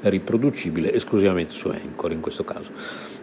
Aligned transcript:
riproducibile 0.00 0.92
esclusivamente 0.92 1.52
su 1.52 1.68
Anchor 1.68 2.12
in 2.12 2.20
questo 2.20 2.44
caso. 2.44 2.70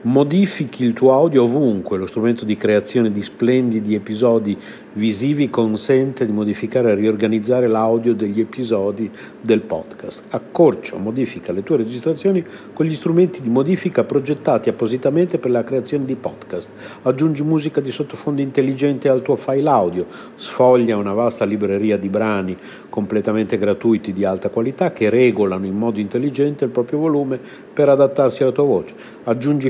Modifichi 0.02 0.84
il 0.84 0.94
tuo 0.94 1.14
audio 1.14 1.44
ovunque, 1.44 1.98
lo 1.98 2.06
strumento 2.06 2.46
di 2.46 2.56
creazione 2.56 3.12
di 3.12 3.24
splendidi 3.24 3.96
episodi 3.96 4.58
visivi 4.96 5.50
consente 5.50 6.26
di 6.26 6.32
modificare 6.32 6.92
e 6.92 6.96
riorganizzare 6.96 7.68
l'audio 7.68 8.14
degli 8.14 8.40
episodi 8.40 9.10
del 9.42 9.62
podcast. 9.62 10.24
Accorcia 10.30 10.96
o 10.96 11.00
modifica 11.00 11.52
le 11.52 11.64
tue 11.64 11.78
registrazioni 11.78 12.44
con 12.74 12.86
gli 12.86 12.94
strumenti 12.94 13.42
di 13.42 13.50
modifica 13.50 14.04
progettati 14.04 14.70
appositamente 14.70 15.38
per 15.38 15.52
la 15.52 15.64
creazione 15.64 16.06
di 16.06 16.16
podcast. 16.16 16.72
Aggiungi 17.04 17.44
musica 17.44 17.82
di 17.82 17.92
sottofondo 17.92 18.42
intelligente 18.42 19.10
al 19.10 19.22
tuo 19.22 19.36
file 19.36 19.70
audio, 19.70 20.06
sfoglia 20.36 20.96
una 20.98 21.14
vasta 21.14 21.46
libreria 21.46 21.98
di 21.98 22.10
brani 22.10 22.58
completamente 22.90 23.58
gratuiti 23.58 24.14
di 24.14 24.24
alta 24.24 24.50
qualità 24.50 24.94
che 24.94 25.10
regolano 25.10 25.66
in 25.66 25.78
modo 25.78 26.00
intelligente 26.00 26.64
il 26.64 26.72
proprio 26.72 27.00
volume 27.00 27.40
per 27.74 27.90
adattarsi 27.90 28.44
alla 28.44 28.54
tua 28.54 28.64
voce. 28.64 28.96
Aggiungi 29.26 29.70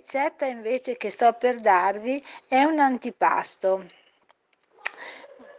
ricetta 0.00 0.46
invece 0.46 0.96
che 0.96 1.10
sto 1.10 1.34
per 1.34 1.60
darvi 1.60 2.24
è 2.48 2.62
un 2.64 2.78
antipasto. 2.78 3.84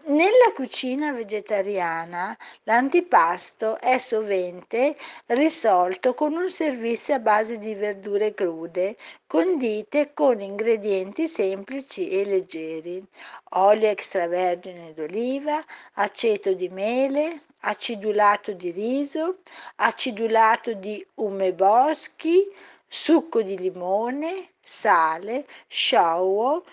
Nella 0.03 0.51
cucina 0.55 1.11
vegetariana 1.11 2.35
l'antipasto 2.63 3.79
è 3.79 3.99
sovente 3.99 4.97
risolto 5.27 6.15
con 6.15 6.33
un 6.33 6.49
servizio 6.49 7.13
a 7.13 7.19
base 7.19 7.59
di 7.59 7.75
verdure 7.75 8.33
crude, 8.33 8.97
condite 9.27 10.11
con 10.15 10.41
ingredienti 10.41 11.27
semplici 11.27 12.09
e 12.09 12.25
leggeri, 12.25 13.05
olio 13.51 13.89
extravergine 13.89 14.95
d'oliva, 14.95 15.63
aceto 15.93 16.51
di 16.53 16.69
mele, 16.69 17.43
acidulato 17.59 18.53
di 18.53 18.71
riso, 18.71 19.37
acidulato 19.75 20.73
di 20.73 21.05
umeboschi, 21.15 22.51
succo 22.93 23.41
di 23.41 23.57
limone, 23.57 24.49
sale, 24.59 25.47
sciauo, 25.67 26.65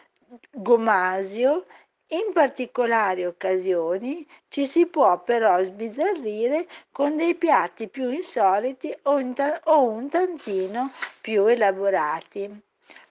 gomasio 0.50 1.65
in 2.09 2.32
particolari 2.32 3.25
occasioni 3.25 4.26
ci 4.49 4.67
si 4.67 4.87
può 4.87 5.23
però 5.23 5.62
sbizzarrire 5.62 6.67
con 6.91 7.17
dei 7.17 7.37
piatti 7.37 7.87
più 7.87 8.11
insoliti 8.11 8.93
o, 9.03 9.15
un, 9.15 9.32
ta- 9.32 9.61
o 9.67 9.82
un 9.82 10.09
tantino 10.09 10.91
più 11.20 11.47
elaborati, 11.47 12.62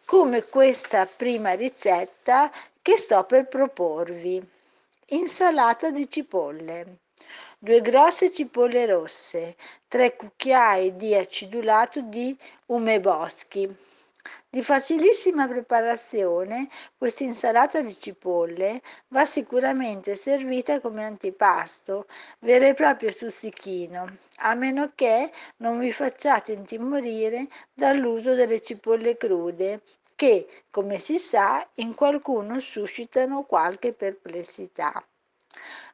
come 0.05 0.43
questa 0.43 1.05
prima 1.05 1.53
ricetta 1.53 2.51
che 2.81 2.97
sto 2.97 3.23
per 3.23 3.47
proporvi. 3.47 4.45
Insalata 5.11 5.91
di 5.91 6.09
cipolle. 6.09 6.97
due 7.59 7.81
grosse 7.81 8.33
cipolle 8.33 8.85
rosse, 8.85 9.55
tre 9.87 10.15
cucchiai 10.15 10.95
di 10.95 11.15
acidulato 11.15 12.01
di 12.01 12.37
umeboschi. 12.67 13.73
Di 14.49 14.61
facilissima 14.61 15.47
preparazione, 15.47 16.67
questa 16.97 17.23
insalata 17.23 17.81
di 17.81 17.97
cipolle 17.97 18.81
va 19.09 19.23
sicuramente 19.23 20.17
servita 20.17 20.81
come 20.81 21.05
antipasto, 21.05 22.07
vero 22.39 22.65
e 22.65 22.73
proprio 22.73 23.11
stuzzichino, 23.11 24.17
a 24.37 24.53
meno 24.55 24.91
che 24.95 25.31
non 25.57 25.79
vi 25.79 25.91
facciate 25.91 26.51
intimorire 26.51 27.47
dall'uso 27.73 28.33
delle 28.33 28.61
cipolle 28.61 29.15
crude, 29.15 29.81
che, 30.15 30.63
come 30.71 30.99
si 30.99 31.19
sa, 31.19 31.65
in 31.75 31.95
qualcuno 31.95 32.59
suscitano 32.59 33.43
qualche 33.43 33.93
perplessità. 33.93 35.01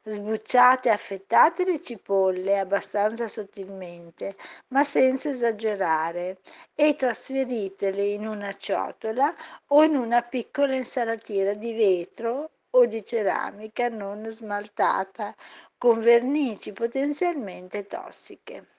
Sbucciate 0.06 0.88
e 0.88 0.92
affettate 0.92 1.64
le 1.64 1.80
cipolle 1.82 2.58
abbastanza 2.58 3.26
sottilmente, 3.28 4.34
ma 4.68 4.84
senza 4.84 5.30
esagerare, 5.30 6.38
e 6.74 6.94
trasferitele 6.94 8.02
in 8.02 8.26
una 8.26 8.52
ciotola 8.54 9.34
o 9.68 9.82
in 9.82 9.96
una 9.96 10.22
piccola 10.22 10.74
insalatiera 10.74 11.54
di 11.54 11.72
vetro 11.72 12.50
o 12.70 12.86
di 12.86 13.04
ceramica 13.04 13.88
non 13.88 14.30
smaltata 14.30 15.34
con 15.78 16.00
vernici 16.00 16.72
potenzialmente 16.72 17.86
tossiche. 17.86 18.73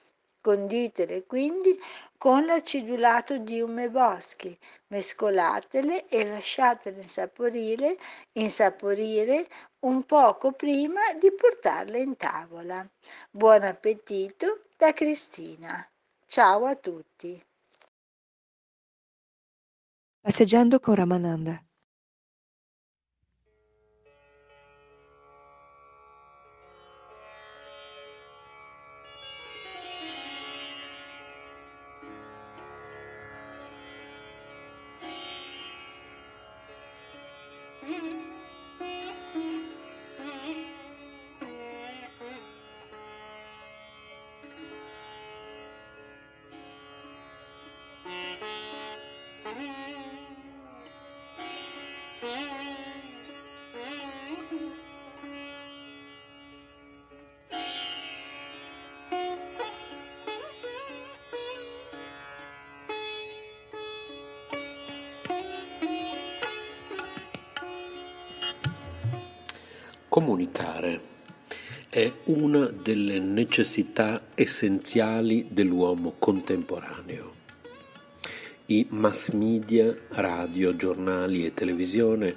Conditele 0.46 1.24
quindi 1.24 1.76
con 2.16 2.46
l'acidulato 2.46 3.36
di 3.38 3.60
umeboschi, 3.60 4.56
mescolatele 4.86 6.06
e 6.06 6.24
lasciatele 6.24 7.00
insaporire, 7.00 7.96
insaporire 8.34 9.48
un 9.80 10.04
poco 10.04 10.52
prima 10.52 11.00
di 11.18 11.32
portarle 11.32 11.98
in 11.98 12.16
tavola. 12.16 12.88
Buon 13.28 13.64
appetito 13.64 14.60
da 14.76 14.92
Cristina. 14.92 15.84
Ciao 16.26 16.64
a 16.64 16.76
tutti. 16.76 17.42
Passeggiando 20.20 20.78
con 20.78 20.94
Ramananda. 20.94 21.65
Delle 72.86 73.18
necessità 73.18 74.28
essenziali 74.36 75.48
dell'uomo 75.50 76.14
contemporaneo. 76.20 77.32
I 78.66 78.86
mass 78.90 79.30
media, 79.30 79.92
radio, 80.10 80.76
giornali 80.76 81.44
e 81.44 81.52
televisione 81.52 82.36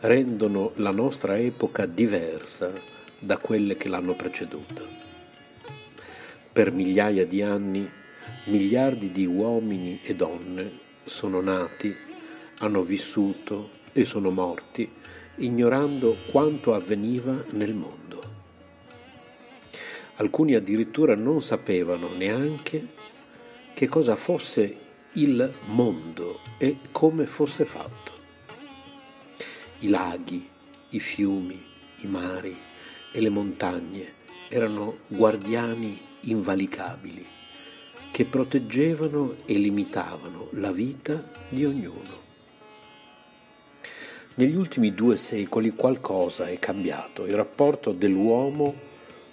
rendono 0.00 0.72
la 0.76 0.90
nostra 0.90 1.36
epoca 1.38 1.84
diversa 1.84 2.72
da 3.18 3.36
quelle 3.36 3.76
che 3.76 3.90
l'hanno 3.90 4.14
preceduta. 4.14 4.82
Per 6.50 6.72
migliaia 6.72 7.26
di 7.26 7.42
anni 7.42 7.86
miliardi 8.46 9.12
di 9.12 9.26
uomini 9.26 10.00
e 10.02 10.14
donne 10.14 10.78
sono 11.04 11.42
nati, 11.42 11.94
hanno 12.60 12.84
vissuto 12.84 13.72
e 13.92 14.06
sono 14.06 14.30
morti 14.30 14.90
ignorando 15.36 16.16
quanto 16.30 16.72
avveniva 16.72 17.44
nel 17.50 17.74
mondo. 17.74 18.19
Alcuni 20.20 20.54
addirittura 20.54 21.14
non 21.14 21.40
sapevano 21.40 22.10
neanche 22.14 22.88
che 23.72 23.88
cosa 23.88 24.16
fosse 24.16 24.76
il 25.14 25.50
mondo 25.68 26.40
e 26.58 26.76
come 26.92 27.24
fosse 27.24 27.64
fatto. 27.64 28.12
I 29.78 29.88
laghi, 29.88 30.46
i 30.90 31.00
fiumi, 31.00 31.58
i 32.00 32.06
mari 32.06 32.54
e 33.12 33.20
le 33.20 33.30
montagne 33.30 34.12
erano 34.50 34.98
guardiani 35.06 35.98
invalicabili 36.24 37.24
che 38.12 38.26
proteggevano 38.26 39.36
e 39.46 39.54
limitavano 39.54 40.48
la 40.52 40.70
vita 40.70 41.32
di 41.48 41.64
ognuno. 41.64 42.18
Negli 44.34 44.54
ultimi 44.54 44.92
due 44.92 45.16
secoli 45.16 45.70
qualcosa 45.70 46.46
è 46.46 46.58
cambiato, 46.58 47.24
il 47.24 47.34
rapporto 47.34 47.92
dell'uomo 47.92 48.89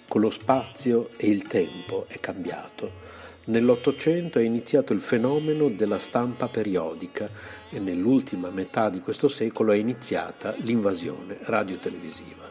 con 0.08 0.22
lo 0.22 0.30
spazio 0.30 1.10
e 1.16 1.28
il 1.28 1.42
tempo 1.46 2.06
è 2.08 2.18
cambiato. 2.18 3.06
Nell'Ottocento 3.44 4.38
è 4.38 4.42
iniziato 4.42 4.92
il 4.92 5.00
fenomeno 5.00 5.68
della 5.68 5.98
stampa 5.98 6.48
periodica 6.48 7.30
e 7.70 7.78
nell'ultima 7.78 8.50
metà 8.50 8.90
di 8.90 9.00
questo 9.00 9.28
secolo 9.28 9.72
è 9.72 9.76
iniziata 9.76 10.54
l'invasione 10.58 11.38
radiotelevisiva. 11.42 12.46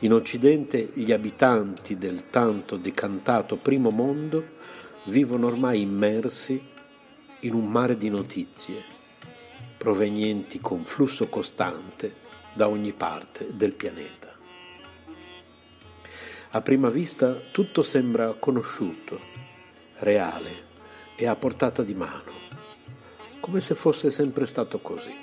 In 0.00 0.12
Occidente 0.12 0.90
gli 0.94 1.10
abitanti 1.10 1.96
del 1.96 2.30
tanto 2.30 2.76
decantato 2.76 3.56
primo 3.56 3.90
mondo 3.90 4.44
vivono 5.04 5.46
ormai 5.46 5.80
immersi 5.80 6.62
in 7.40 7.54
un 7.54 7.66
mare 7.66 7.96
di 7.96 8.08
notizie 8.08 8.96
provenienti 9.78 10.60
con 10.60 10.84
flusso 10.84 11.28
costante 11.28 12.12
da 12.52 12.68
ogni 12.68 12.92
parte 12.92 13.46
del 13.52 13.72
pianeta. 13.72 14.17
A 16.52 16.62
prima 16.62 16.88
vista 16.88 17.34
tutto 17.52 17.82
sembra 17.82 18.32
conosciuto, 18.32 19.20
reale 19.98 20.66
e 21.14 21.26
a 21.26 21.36
portata 21.36 21.82
di 21.82 21.92
mano, 21.92 22.32
come 23.40 23.60
se 23.60 23.74
fosse 23.74 24.10
sempre 24.10 24.46
stato 24.46 24.78
così. 24.78 25.14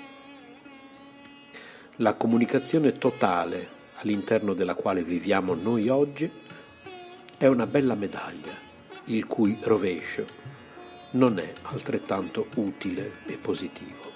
La 1.96 2.14
comunicazione 2.14 2.96
totale 2.98 3.68
all'interno 3.96 4.54
della 4.54 4.74
quale 4.74 5.02
viviamo 5.02 5.54
noi 5.54 5.88
oggi 5.88 6.30
è 7.36 7.46
una 7.46 7.66
bella 7.66 7.96
medaglia, 7.96 8.52
il 9.06 9.26
cui 9.26 9.58
rovescio 9.62 10.24
non 11.12 11.40
è 11.40 11.52
altrettanto 11.62 12.46
utile 12.54 13.10
e 13.26 13.36
positivo 13.36 14.14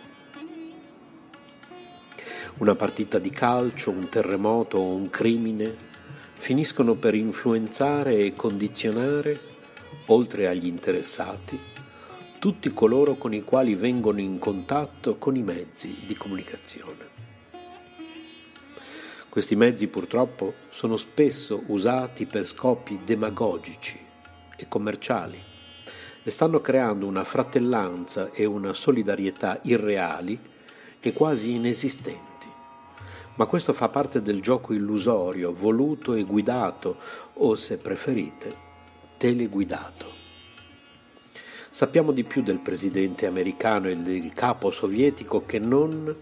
una 2.58 2.75
partita 2.75 3.18
di 3.18 3.30
calcio, 3.30 3.90
un 3.90 4.08
terremoto 4.11 4.76
o 4.76 4.94
un 4.94 5.08
crimine 5.08 5.88
finiscono 6.40 6.94
per 6.94 7.14
influenzare 7.14 8.16
e 8.16 8.35
condizionare, 8.35 9.38
oltre 10.06 10.49
agli 10.49 10.66
interessati, 10.66 11.61
tutti 12.38 12.73
coloro 12.73 13.16
con 13.16 13.35
i 13.35 13.44
quali 13.44 13.75
vengono 13.75 14.20
in 14.20 14.38
contatto 14.38 15.16
con 15.18 15.37
i 15.37 15.42
mezzi 15.42 16.02
di 16.06 16.14
comunicazione. 16.14 17.18
Questi 19.28 19.54
mezzi 19.54 19.87
purtroppo 19.88 20.54
sono 20.70 20.97
spesso 20.97 21.62
usati 21.66 22.25
per 22.25 22.47
scopi 22.47 22.99
demagogici 23.04 24.00
e 24.56 24.66
commerciali 24.66 25.38
e 26.23 26.30
stanno 26.30 26.62
creando 26.62 27.06
una 27.06 27.23
fratellanza 27.23 28.30
e 28.32 28.47
una 28.47 28.73
solidarietà 28.73 29.61
irreali 29.64 30.40
e 30.99 31.12
quasi 31.12 31.52
inesistenti 31.52 32.30
ma 33.34 33.46
questo 33.46 33.72
fa 33.72 33.88
parte 33.88 34.22
del 34.22 34.40
gioco 34.40 34.72
illusorio, 34.72 35.52
voluto 35.52 36.14
e 36.14 36.25
guidato, 36.25 36.96
o 37.34 37.54
se 37.54 37.78
preferite, 37.78 38.54
teleguidato. 39.16 40.18
Sappiamo 41.70 42.12
di 42.12 42.25
più 42.25 42.42
del 42.42 42.58
presidente 42.58 43.26
americano 43.26 43.88
e 43.88 43.96
del 43.96 44.32
capo 44.32 44.70
sovietico 44.70 45.44
che 45.46 45.58
non 45.58 46.14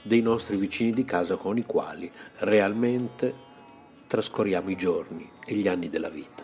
dei 0.00 0.22
nostri 0.22 0.56
vicini 0.56 0.92
di 0.92 1.04
casa 1.04 1.36
con 1.36 1.56
i 1.58 1.64
quali 1.64 2.10
realmente 2.38 3.34
trascorriamo 4.06 4.70
i 4.70 4.76
giorni 4.76 5.30
e 5.44 5.54
gli 5.54 5.68
anni 5.68 5.88
della 5.88 6.08
vita. 6.08 6.43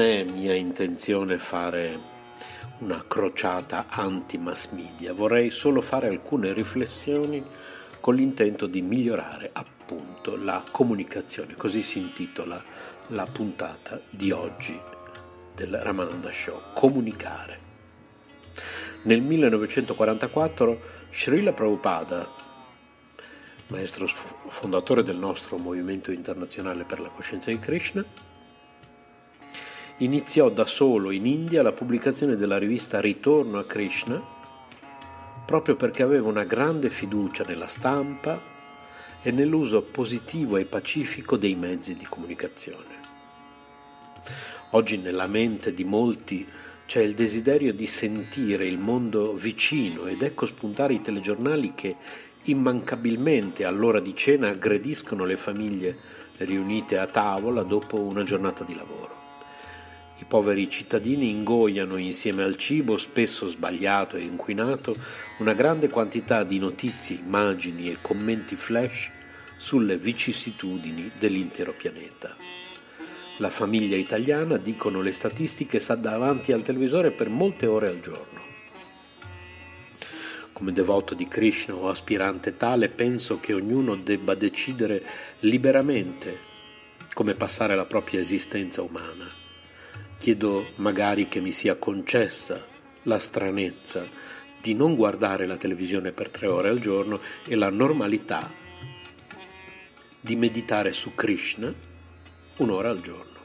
È 0.00 0.24
mia 0.24 0.54
intenzione 0.54 1.38
fare 1.38 1.98
una 2.78 3.04
crociata 3.06 3.86
anti-mass 3.88 4.70
media, 4.70 5.12
vorrei 5.12 5.50
solo 5.50 5.80
fare 5.80 6.08
alcune 6.08 6.52
riflessioni 6.52 7.44
con 8.00 8.14
l'intento 8.14 8.66
di 8.66 8.80
migliorare 8.80 9.50
appunto 9.52 10.36
la 10.36 10.64
comunicazione, 10.70 11.54
così 11.54 11.82
si 11.82 11.98
intitola 11.98 12.62
la 13.08 13.26
puntata 13.30 14.00
di 14.08 14.30
oggi 14.30 14.78
del 15.54 15.76
Ramananda 15.76 16.30
Show, 16.32 16.72
comunicare. 16.74 17.58
Nel 19.02 19.20
1944 19.20 20.80
Srila 21.10 21.52
Prabhupada, 21.52 22.28
maestro 23.68 24.08
fondatore 24.48 25.02
del 25.02 25.16
nostro 25.16 25.58
movimento 25.58 26.10
internazionale 26.10 26.84
per 26.84 27.00
la 27.00 27.08
coscienza 27.08 27.50
di 27.50 27.58
Krishna, 27.58 28.04
iniziò 30.00 30.48
da 30.48 30.64
solo 30.64 31.10
in 31.10 31.26
India 31.26 31.62
la 31.62 31.72
pubblicazione 31.72 32.36
della 32.36 32.58
rivista 32.58 33.00
Ritorno 33.00 33.58
a 33.58 33.64
Krishna, 33.64 34.22
proprio 35.44 35.76
perché 35.76 36.02
aveva 36.02 36.28
una 36.28 36.44
grande 36.44 36.88
fiducia 36.88 37.44
nella 37.44 37.66
stampa 37.66 38.40
e 39.22 39.30
nell'uso 39.30 39.82
positivo 39.82 40.56
e 40.56 40.64
pacifico 40.64 41.36
dei 41.36 41.54
mezzi 41.54 41.96
di 41.96 42.06
comunicazione. 42.08 42.98
Oggi 44.70 44.96
nella 44.96 45.26
mente 45.26 45.74
di 45.74 45.84
molti 45.84 46.46
c'è 46.86 47.00
il 47.00 47.14
desiderio 47.14 47.74
di 47.74 47.86
sentire 47.86 48.66
il 48.66 48.78
mondo 48.78 49.34
vicino 49.34 50.06
ed 50.06 50.22
ecco 50.22 50.46
spuntare 50.46 50.94
i 50.94 51.02
telegiornali 51.02 51.74
che 51.74 51.96
immancabilmente 52.44 53.64
all'ora 53.66 54.00
di 54.00 54.16
cena 54.16 54.48
aggrediscono 54.48 55.24
le 55.24 55.36
famiglie 55.36 55.96
riunite 56.38 56.98
a 56.98 57.06
tavola 57.06 57.62
dopo 57.62 58.00
una 58.00 58.22
giornata 58.22 58.64
di 58.64 58.74
lavoro. 58.74 59.19
I 60.20 60.26
poveri 60.28 60.68
cittadini 60.68 61.30
ingoiano 61.30 61.96
insieme 61.96 62.42
al 62.42 62.58
cibo, 62.58 62.98
spesso 62.98 63.48
sbagliato 63.48 64.16
e 64.16 64.20
inquinato, 64.20 64.94
una 65.38 65.54
grande 65.54 65.88
quantità 65.88 66.44
di 66.44 66.58
notizie, 66.58 67.16
immagini 67.16 67.90
e 67.90 67.96
commenti 68.02 68.54
flash 68.54 69.10
sulle 69.56 69.96
vicissitudini 69.96 71.10
dell'intero 71.18 71.72
pianeta. 71.72 72.36
La 73.38 73.48
famiglia 73.48 73.96
italiana, 73.96 74.58
dicono 74.58 75.00
le 75.00 75.14
statistiche, 75.14 75.80
sta 75.80 75.94
davanti 75.94 76.52
al 76.52 76.62
televisore 76.62 77.12
per 77.12 77.30
molte 77.30 77.64
ore 77.64 77.88
al 77.88 78.00
giorno. 78.00 78.40
Come 80.52 80.72
devoto 80.72 81.14
di 81.14 81.26
Krishna 81.26 81.74
o 81.74 81.88
aspirante 81.88 82.58
tale, 82.58 82.90
penso 82.90 83.40
che 83.40 83.54
ognuno 83.54 83.96
debba 83.96 84.34
decidere 84.34 85.02
liberamente 85.40 86.36
come 87.14 87.34
passare 87.34 87.74
la 87.74 87.86
propria 87.86 88.20
esistenza 88.20 88.82
umana 88.82 89.39
Chiedo 90.20 90.72
magari 90.74 91.28
che 91.28 91.40
mi 91.40 91.50
sia 91.50 91.76
concessa 91.76 92.62
la 93.04 93.18
stranezza 93.18 94.06
di 94.60 94.74
non 94.74 94.94
guardare 94.94 95.46
la 95.46 95.56
televisione 95.56 96.12
per 96.12 96.28
tre 96.28 96.46
ore 96.46 96.68
al 96.68 96.78
giorno 96.78 97.20
e 97.46 97.54
la 97.54 97.70
normalità 97.70 98.52
di 100.20 100.36
meditare 100.36 100.92
su 100.92 101.14
Krishna 101.14 101.72
un'ora 102.58 102.90
al 102.90 103.00
giorno. 103.00 103.38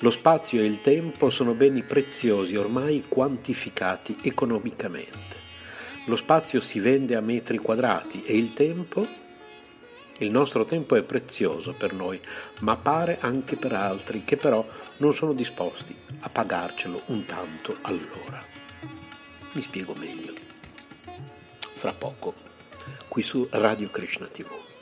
Lo 0.00 0.10
spazio 0.10 0.60
e 0.60 0.64
il 0.64 0.80
tempo 0.80 1.30
sono 1.30 1.54
beni 1.54 1.84
preziosi 1.84 2.56
ormai 2.56 3.04
quantificati 3.06 4.16
economicamente. 4.20 5.36
Lo 6.06 6.16
spazio 6.16 6.60
si 6.60 6.80
vende 6.80 7.14
a 7.14 7.20
metri 7.20 7.58
quadrati 7.58 8.24
e 8.24 8.36
il 8.36 8.52
tempo 8.52 9.06
il 10.18 10.30
nostro 10.30 10.64
tempo 10.64 10.96
è 10.96 11.02
prezioso 11.02 11.72
per 11.72 11.92
noi, 11.92 12.20
ma 12.60 12.76
pare 12.76 13.18
anche 13.20 13.56
per 13.56 13.72
altri 13.72 14.24
che 14.24 14.36
però 14.36 14.66
non 14.98 15.12
sono 15.12 15.32
disposti 15.32 15.94
a 16.20 16.28
pagarcelo 16.28 17.02
un 17.06 17.26
tanto 17.26 17.76
all'ora. 17.82 18.42
Mi 19.52 19.62
spiego 19.62 19.94
meglio. 19.94 20.32
Fra 21.58 21.92
poco, 21.92 22.34
qui 23.08 23.22
su 23.22 23.46
Radio 23.50 23.90
Krishna 23.90 24.26
TV. 24.26 24.75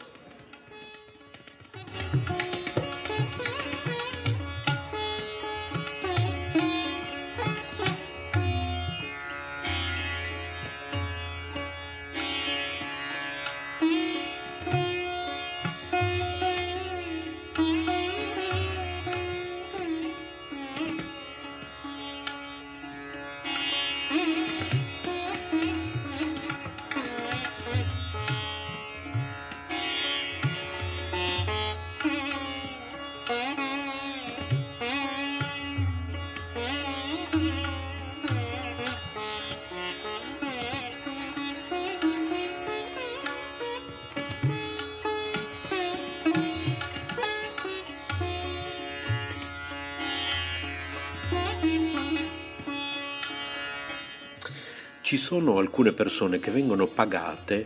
Ci 55.14 55.21
sono 55.21 55.59
alcune 55.59 55.92
persone 55.92 56.40
che 56.40 56.50
vengono 56.50 56.88
pagate 56.88 57.64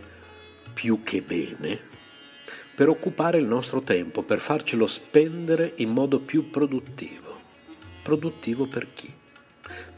più 0.74 1.02
che 1.02 1.22
bene 1.22 1.80
per 2.74 2.90
occupare 2.90 3.38
il 3.38 3.46
nostro 3.46 3.80
tempo, 3.80 4.20
per 4.20 4.38
farcelo 4.38 4.86
spendere 4.86 5.72
in 5.76 5.88
modo 5.88 6.20
più 6.20 6.50
produttivo. 6.50 7.38
Produttivo 8.02 8.66
per 8.66 8.92
chi? 8.92 9.10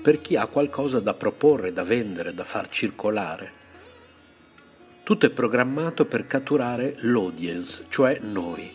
Per 0.00 0.20
chi 0.20 0.36
ha 0.36 0.46
qualcosa 0.46 1.00
da 1.00 1.12
proporre, 1.14 1.72
da 1.72 1.82
vendere, 1.82 2.34
da 2.34 2.44
far 2.44 2.68
circolare. 2.68 3.52
Tutto 5.02 5.26
è 5.26 5.30
programmato 5.30 6.04
per 6.04 6.28
catturare 6.28 6.98
l'audience, 7.00 7.86
cioè 7.88 8.20
noi. 8.20 8.70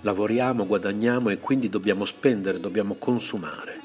Lavoriamo, 0.00 0.66
guadagniamo 0.66 1.30
e 1.30 1.38
quindi 1.38 1.68
dobbiamo 1.68 2.04
spendere, 2.04 2.58
dobbiamo 2.58 2.96
consumare. 2.96 3.84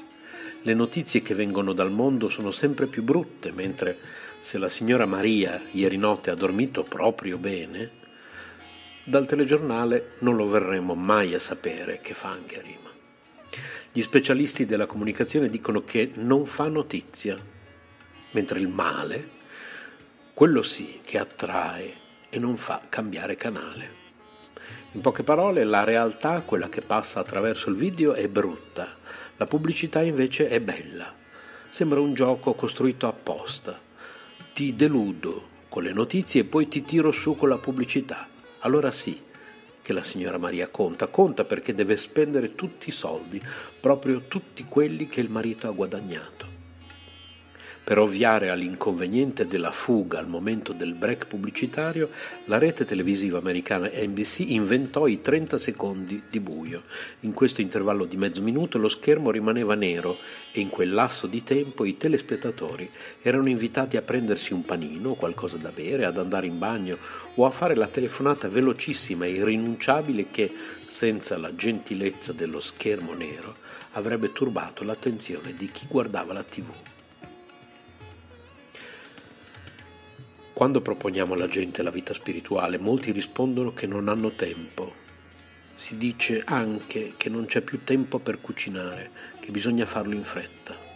Le 0.62 0.74
notizie 0.74 1.22
che 1.22 1.34
vengono 1.34 1.72
dal 1.72 1.92
mondo 1.92 2.28
sono 2.28 2.50
sempre 2.50 2.86
più 2.86 3.04
brutte, 3.04 3.52
mentre 3.52 3.98
se 4.42 4.58
la 4.58 4.68
signora 4.68 5.06
Maria 5.06 5.62
ieri 5.70 5.96
notte 5.96 6.32
ha 6.32 6.34
dormito 6.34 6.82
proprio 6.82 7.38
bene, 7.38 7.90
dal 9.04 9.24
telegiornale 9.24 10.14
non 10.18 10.34
lo 10.34 10.48
verremo 10.48 10.94
mai 10.94 11.32
a 11.32 11.38
sapere 11.38 12.00
che 12.02 12.12
fa 12.12 12.30
anche 12.30 12.58
a 12.58 12.60
rima. 12.60 12.90
Gli 13.92 14.02
specialisti 14.02 14.66
della 14.66 14.86
comunicazione 14.86 15.48
dicono 15.48 15.84
che 15.84 16.10
non 16.14 16.44
fa 16.46 16.66
notizia, 16.66 17.38
mentre 18.32 18.58
il 18.58 18.66
male, 18.66 19.28
quello 20.34 20.62
sì 20.62 20.98
che 21.04 21.18
attrae 21.18 21.94
e 22.28 22.40
non 22.40 22.56
fa 22.56 22.82
cambiare 22.88 23.36
canale. 23.36 24.00
In 24.92 25.02
poche 25.02 25.22
parole, 25.22 25.62
la 25.62 25.84
realtà, 25.84 26.40
quella 26.40 26.68
che 26.68 26.80
passa 26.80 27.20
attraverso 27.20 27.70
il 27.70 27.76
video, 27.76 28.12
è 28.14 28.26
brutta, 28.26 28.96
la 29.36 29.46
pubblicità 29.46 30.02
invece 30.02 30.48
è 30.48 30.60
bella. 30.60 31.14
Sembra 31.70 32.00
un 32.00 32.12
gioco 32.12 32.54
costruito 32.54 33.06
apposta 33.06 33.90
ti 34.52 34.76
deludo 34.76 35.48
con 35.68 35.82
le 35.82 35.92
notizie 35.92 36.42
e 36.42 36.44
poi 36.44 36.68
ti 36.68 36.82
tiro 36.82 37.12
su 37.12 37.34
con 37.36 37.48
la 37.48 37.56
pubblicità. 37.56 38.28
Allora 38.60 38.90
sì 38.90 39.18
che 39.80 39.92
la 39.92 40.04
signora 40.04 40.38
Maria 40.38 40.68
conta, 40.68 41.06
conta 41.08 41.44
perché 41.44 41.74
deve 41.74 41.96
spendere 41.96 42.54
tutti 42.54 42.90
i 42.90 42.92
soldi, 42.92 43.42
proprio 43.80 44.20
tutti 44.28 44.64
quelli 44.64 45.08
che 45.08 45.20
il 45.20 45.30
marito 45.30 45.66
ha 45.66 45.72
guadagnato. 45.72 46.51
Per 47.84 47.98
ovviare 47.98 48.48
all'inconveniente 48.48 49.48
della 49.48 49.72
fuga 49.72 50.20
al 50.20 50.28
momento 50.28 50.72
del 50.72 50.94
break 50.94 51.26
pubblicitario, 51.26 52.10
la 52.44 52.58
rete 52.58 52.84
televisiva 52.84 53.38
americana 53.38 53.90
NBC 53.92 54.38
inventò 54.50 55.08
i 55.08 55.20
30 55.20 55.58
secondi 55.58 56.22
di 56.30 56.38
buio. 56.38 56.84
In 57.20 57.32
questo 57.32 57.60
intervallo 57.60 58.04
di 58.04 58.16
mezzo 58.16 58.40
minuto 58.40 58.78
lo 58.78 58.88
schermo 58.88 59.32
rimaneva 59.32 59.74
nero 59.74 60.16
e 60.52 60.60
in 60.60 60.68
quel 60.68 60.92
lasso 60.92 61.26
di 61.26 61.42
tempo 61.42 61.84
i 61.84 61.96
telespettatori 61.96 62.88
erano 63.20 63.48
invitati 63.48 63.96
a 63.96 64.02
prendersi 64.02 64.52
un 64.52 64.62
panino 64.62 65.14
qualcosa 65.14 65.56
da 65.56 65.72
bere, 65.72 66.04
ad 66.04 66.18
andare 66.18 66.46
in 66.46 66.60
bagno 66.60 66.98
o 67.34 67.46
a 67.46 67.50
fare 67.50 67.74
la 67.74 67.88
telefonata 67.88 68.48
velocissima 68.48 69.24
e 69.24 69.32
irrinunciabile 69.32 70.26
che, 70.30 70.48
senza 70.86 71.36
la 71.36 71.52
gentilezza 71.56 72.32
dello 72.32 72.60
schermo 72.60 73.12
nero, 73.12 73.56
avrebbe 73.94 74.30
turbato 74.30 74.84
l'attenzione 74.84 75.56
di 75.56 75.68
chi 75.72 75.86
guardava 75.88 76.32
la 76.32 76.44
tv. 76.44 76.72
Quando 80.54 80.80
proponiamo 80.82 81.34
alla 81.34 81.48
gente 81.48 81.82
la 81.82 81.90
vita 81.90 82.12
spirituale, 82.12 82.78
molti 82.78 83.10
rispondono 83.10 83.72
che 83.72 83.86
non 83.86 84.08
hanno 84.08 84.30
tempo, 84.32 85.00
Si 85.74 85.96
dice 85.96 86.42
anche 86.44 87.14
che 87.16 87.28
non 87.28 87.46
c'è 87.46 87.62
più 87.62 87.82
tempo 87.82 88.18
per 88.18 88.40
cucinare, 88.40 89.10
che 89.40 89.50
bisogna 89.50 89.86
farlo 89.86 90.14
in 90.14 90.22
fretta. 90.22 90.91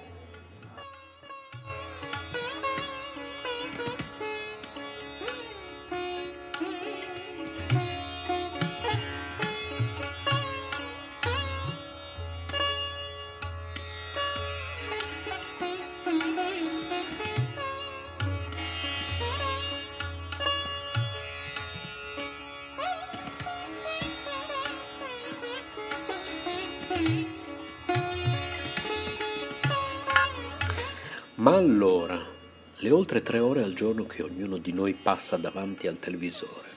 Le 32.86 32.92
oltre 32.92 33.20
tre 33.20 33.40
ore 33.40 33.64
al 33.64 33.74
giorno 33.74 34.06
che 34.06 34.22
ognuno 34.22 34.58
di 34.58 34.72
noi 34.72 34.92
passa 34.94 35.36
davanti 35.36 35.88
al 35.88 35.98
televisore, 35.98 36.68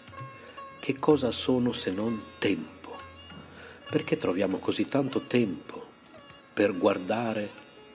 che 0.80 0.98
cosa 0.98 1.30
sono 1.30 1.72
se 1.72 1.92
non 1.92 2.20
tempo? 2.40 2.98
Perché 3.92 4.18
troviamo 4.18 4.58
così 4.58 4.88
tanto 4.88 5.28
tempo 5.28 5.88
per 6.52 6.76
guardare 6.76 7.48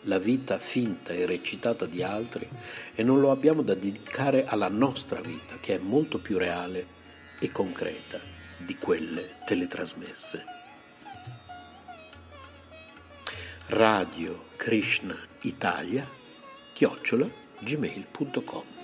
la 0.03 0.21
vita 0.21 0.61
finta 0.61 1.13
e 1.13 1.27
recitata 1.27 1.87
di 1.87 2.05
altri 2.05 2.49
e 2.95 3.03
non 3.03 3.19
lo 3.19 3.33
abbiamo 3.33 3.63
da 3.63 3.75
dedicare 3.75 4.47
alla 4.47 4.69
nostra 4.69 5.21
vita, 5.21 5.57
che 5.59 5.75
è 5.75 5.79
molto 5.79 6.19
più 6.19 6.39
reale 6.39 6.87
e 7.41 7.51
concreta 7.51 8.21
di 8.59 8.77
quelle 8.77 9.39
teletrasmesse? 9.45 10.45
Radio 13.67 14.45
Krishna 14.55 15.17
Italia 15.41 16.07
chiocciola 16.75 17.44
gmail.com 17.63 18.84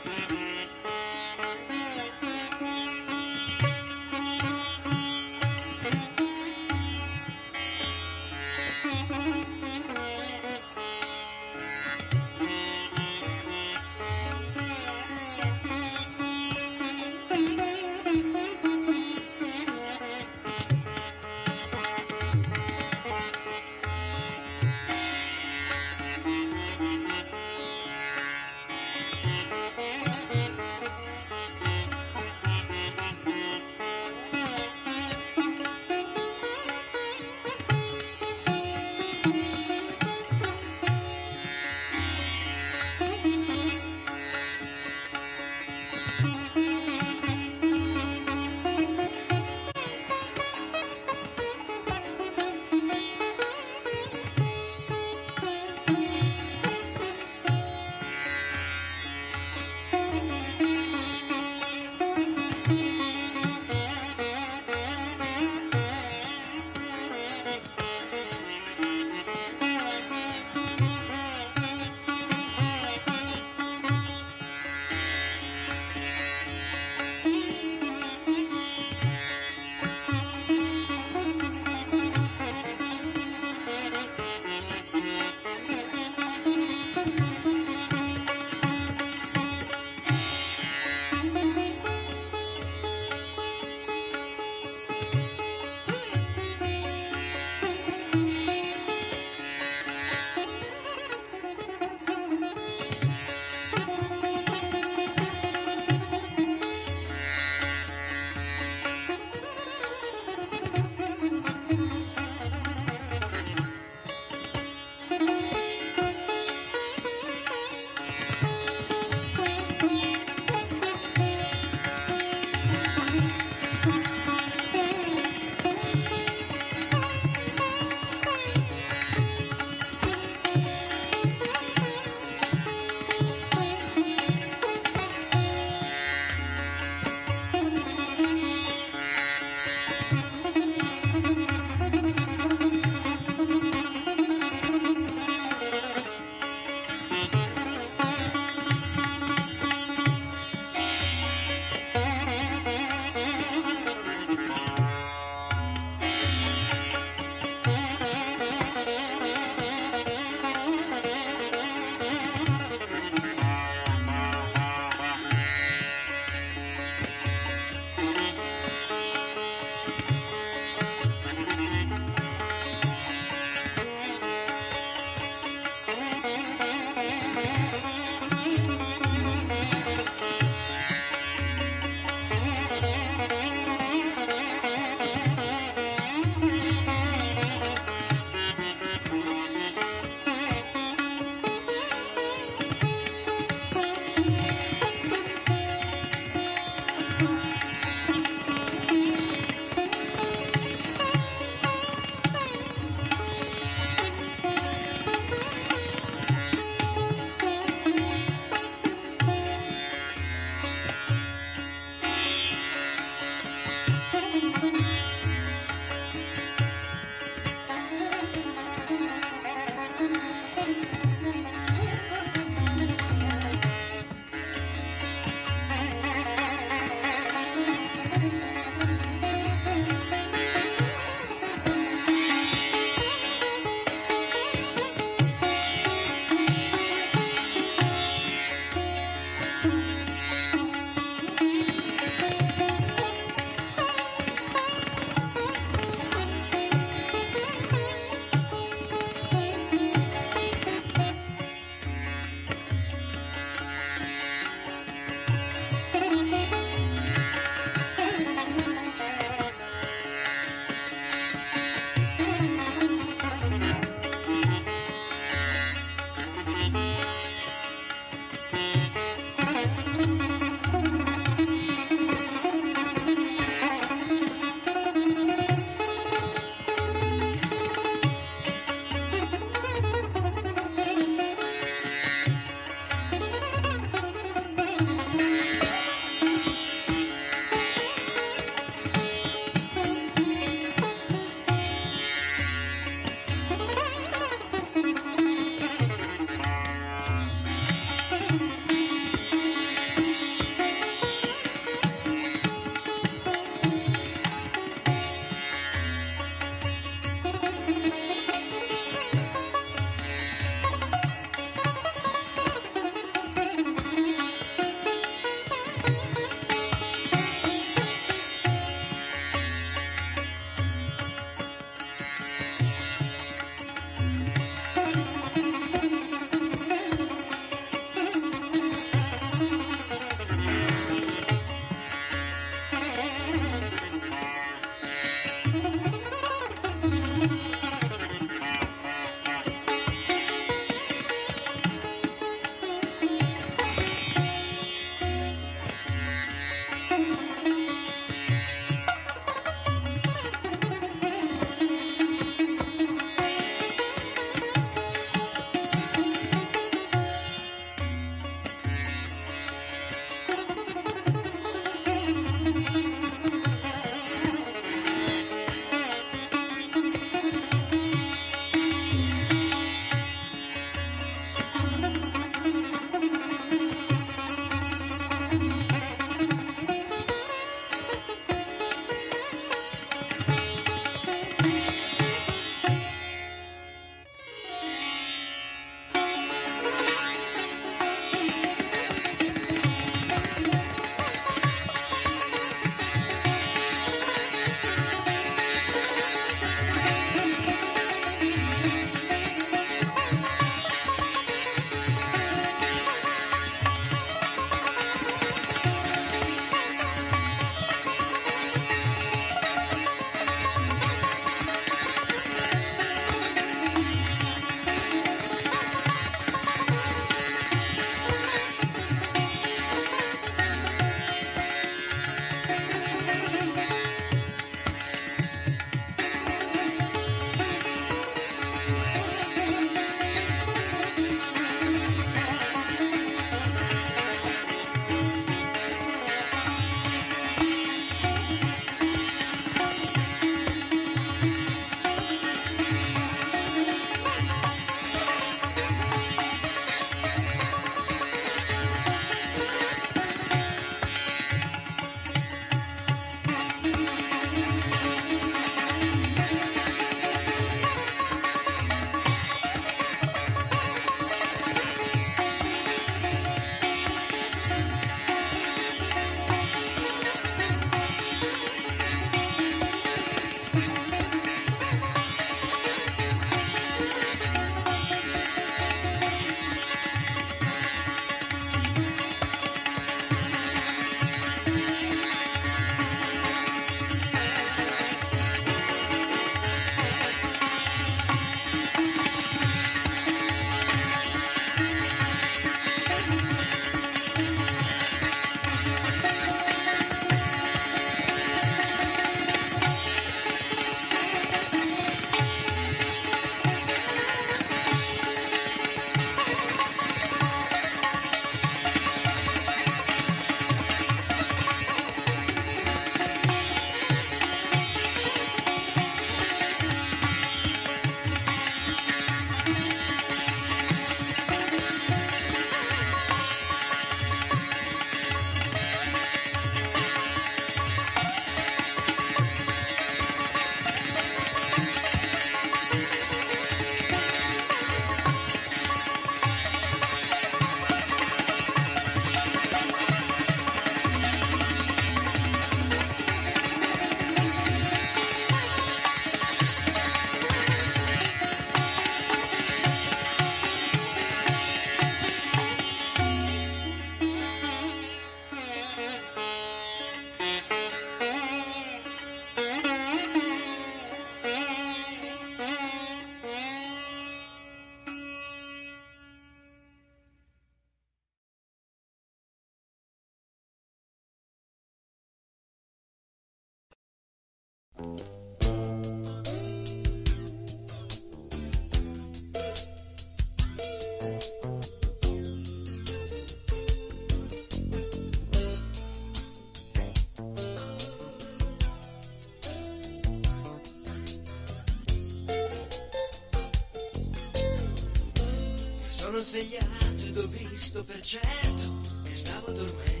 svegliato 596.31 597.05
ed 597.07 597.17
ho 597.17 597.27
visto 597.27 597.83
per 597.83 597.99
certo 597.99 598.79
che 599.03 599.15
stavo 599.17 599.51
dormendo. 599.51 600.00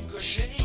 think 0.00 0.20
I. 0.20 0.63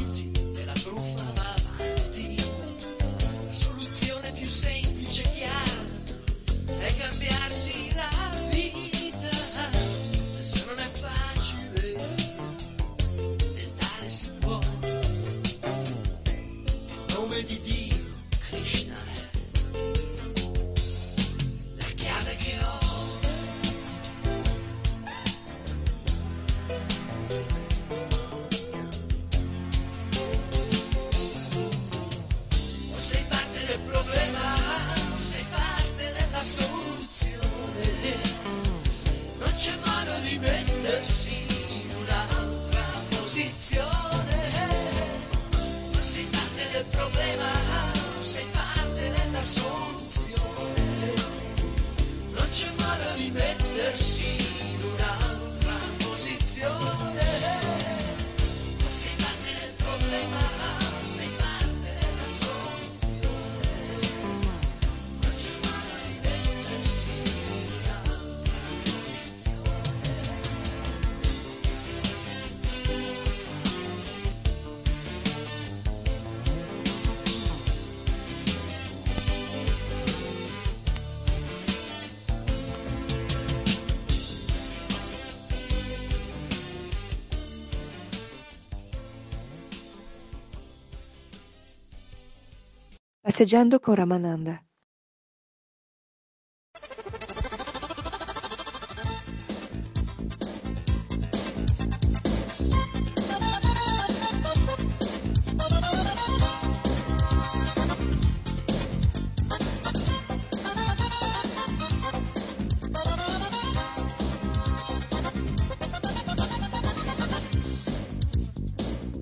passeggiando 93.40 93.80
con 93.80 93.96
Ramananda. 93.96 94.62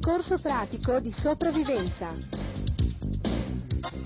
Corso 0.02 0.40
pratico 0.40 1.00
di 1.00 1.12
sopravvivenza 1.12 2.37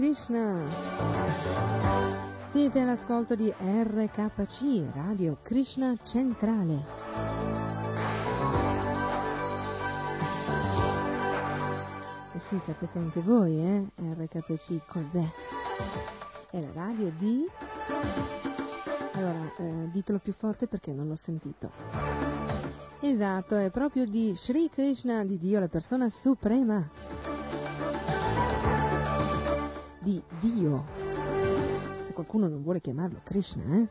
Krishna. 0.00 0.64
Siete 2.44 2.80
all'ascolto 2.80 3.34
di 3.34 3.52
RKC, 3.52 4.94
Radio 4.94 5.36
Krishna 5.42 5.94
Centrale. 6.02 6.86
E 12.32 12.38
sì, 12.38 12.58
sapete 12.60 12.96
anche 12.96 13.20
voi, 13.20 13.58
eh? 13.60 13.84
RKC 14.00 14.86
cos'è? 14.86 15.30
È 16.50 16.58
la 16.58 16.72
radio 16.72 17.12
di... 17.18 17.44
Allora, 19.12 19.52
eh, 19.58 19.90
ditelo 19.92 20.18
più 20.18 20.32
forte 20.32 20.66
perché 20.66 20.94
non 20.94 21.08
l'ho 21.08 21.16
sentito. 21.16 21.70
Esatto, 23.00 23.54
è 23.54 23.68
proprio 23.68 24.06
di 24.06 24.32
Sri 24.34 24.70
Krishna, 24.70 25.26
di 25.26 25.38
Dio, 25.38 25.60
la 25.60 25.68
persona 25.68 26.08
suprema. 26.08 26.88
Di 30.02 30.20
Dio. 30.40 30.84
Se 32.00 32.12
qualcuno 32.14 32.48
non 32.48 32.62
vuole 32.62 32.80
chiamarlo 32.80 33.20
Krishna, 33.22 33.76
eh? 33.76 33.88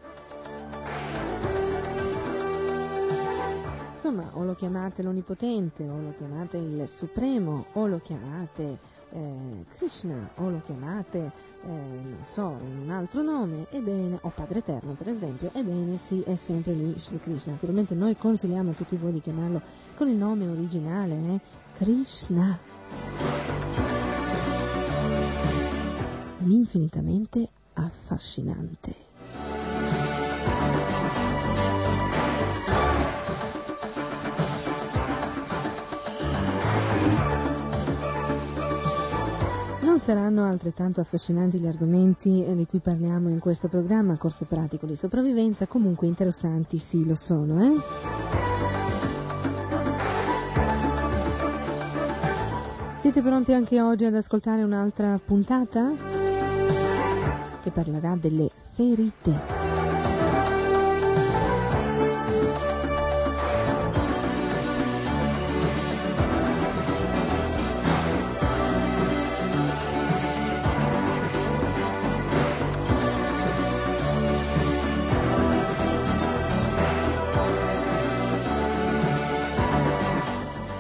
Insomma, 3.93 4.30
o 4.34 4.43
lo 4.43 4.55
chiamate 4.55 5.03
l'Onnipotente, 5.03 5.88
o 5.88 6.01
lo 6.01 6.14
chiamate 6.18 6.57
il 6.57 6.88
Supremo, 6.88 7.66
o 7.74 7.86
lo 7.86 7.99
chiamate 7.99 8.80
eh, 9.12 9.66
Krishna, 9.76 10.32
o 10.38 10.49
lo 10.49 10.62
chiamate, 10.62 11.32
eh, 11.64 11.68
non 11.68 12.24
so, 12.24 12.47
un 12.47 12.89
altro 12.89 13.22
nome, 13.22 13.68
ebbene, 13.70 14.18
o 14.22 14.32
Padre 14.34 14.60
Eterno 14.60 14.93
per 14.93 15.10
esempio, 15.10 15.51
ebbene 15.53 15.97
sì, 15.97 16.22
è 16.22 16.36
sempre 16.36 16.74
lì 16.74 16.97
Sri 16.97 17.20
Krishna. 17.20 17.51
Naturalmente 17.51 17.93
noi 17.93 18.16
consigliamo 18.16 18.72
a 18.72 18.74
tutti 18.74 18.95
voi 18.95 19.12
di 19.12 19.22
chiamarlo 19.22 19.62
con 19.95 20.07
il 20.07 20.16
nome 20.16 20.47
originale, 20.47 21.14
eh? 21.16 21.39
Krishna. 21.74 23.59
Infinitamente 26.50 27.47
affascinante. 27.74 28.95
Non 39.82 40.00
saranno 40.00 40.43
altrettanto 40.45 41.02
affascinanti 41.02 41.60
gli 41.60 41.68
argomenti 41.68 42.43
di 42.56 42.66
cui 42.66 42.80
parliamo 42.80 43.30
in 43.30 43.38
questo 43.38 43.68
programma, 43.68 44.18
corso 44.18 44.45
pratico 44.45 44.88
di 44.88 44.95
sopravvivenza, 44.95 45.68
comunque 45.68 46.08
interessanti 46.08 46.80
sì 46.80 47.06
lo 47.06 47.14
sono, 47.14 47.64
eh? 47.64 47.74
Siete 53.02 53.22
pronti 53.22 53.54
anche 53.54 53.80
oggi 53.80 54.06
ad 54.06 54.16
ascoltare 54.16 54.64
un'altra 54.64 55.20
puntata? 55.24 56.18
Parlerà 57.72 58.15
delle 58.15 58.49
ferite. 58.74 59.78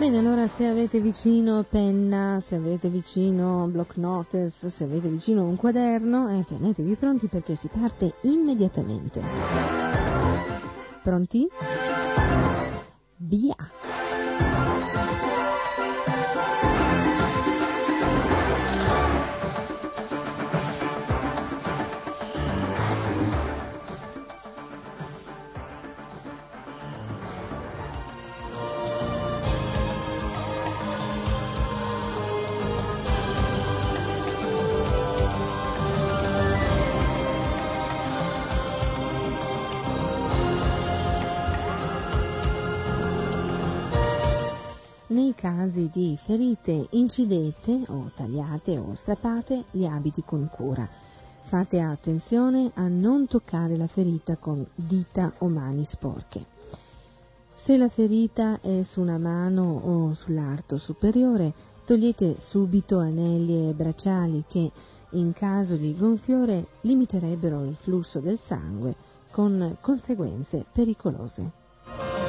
Bene, 0.09 0.25
allora 0.25 0.47
se 0.47 0.65
avete 0.65 0.99
vicino 1.01 1.63
penna, 1.69 2.39
se 2.43 2.55
avete 2.55 2.89
vicino 2.89 3.67
block 3.67 3.97
notice, 3.97 4.71
se 4.71 4.83
avete 4.83 5.07
vicino 5.07 5.43
un 5.43 5.55
quaderno, 5.55 6.29
eh, 6.29 6.43
tenetevi 6.45 6.95
pronti 6.95 7.27
perché 7.27 7.53
si 7.53 7.67
parte 7.67 8.15
immediatamente. 8.21 9.21
Pronti? 11.03 11.47
Via! 13.17 13.55
Nei 45.19 45.33
casi 45.35 45.89
di 45.91 46.17
ferite 46.23 46.87
incidete 46.91 47.83
o 47.87 48.09
tagliate 48.15 48.77
o 48.77 48.93
strappate, 48.95 49.65
li 49.71 49.85
abiti 49.85 50.23
con 50.23 50.49
cura. 50.49 50.87
Fate 51.41 51.81
attenzione 51.81 52.71
a 52.75 52.87
non 52.87 53.27
toccare 53.27 53.75
la 53.75 53.87
ferita 53.87 54.37
con 54.37 54.65
dita 54.73 55.33
o 55.39 55.49
mani 55.49 55.83
sporche. 55.83 56.45
Se 57.53 57.75
la 57.75 57.89
ferita 57.89 58.61
è 58.61 58.81
su 58.83 59.01
una 59.01 59.17
mano 59.17 59.81
o 59.83 60.13
sull'arto 60.13 60.77
superiore, 60.77 61.53
togliete 61.83 62.37
subito 62.37 62.99
anelli 62.99 63.67
e 63.67 63.73
bracciali 63.73 64.45
che, 64.47 64.71
in 65.11 65.33
caso 65.33 65.75
di 65.75 65.97
gonfiore, 65.97 66.65
limiterebbero 66.83 67.65
il 67.65 67.75
flusso 67.75 68.21
del 68.21 68.39
sangue 68.39 68.95
con 69.31 69.75
conseguenze 69.81 70.65
pericolose. 70.71 72.28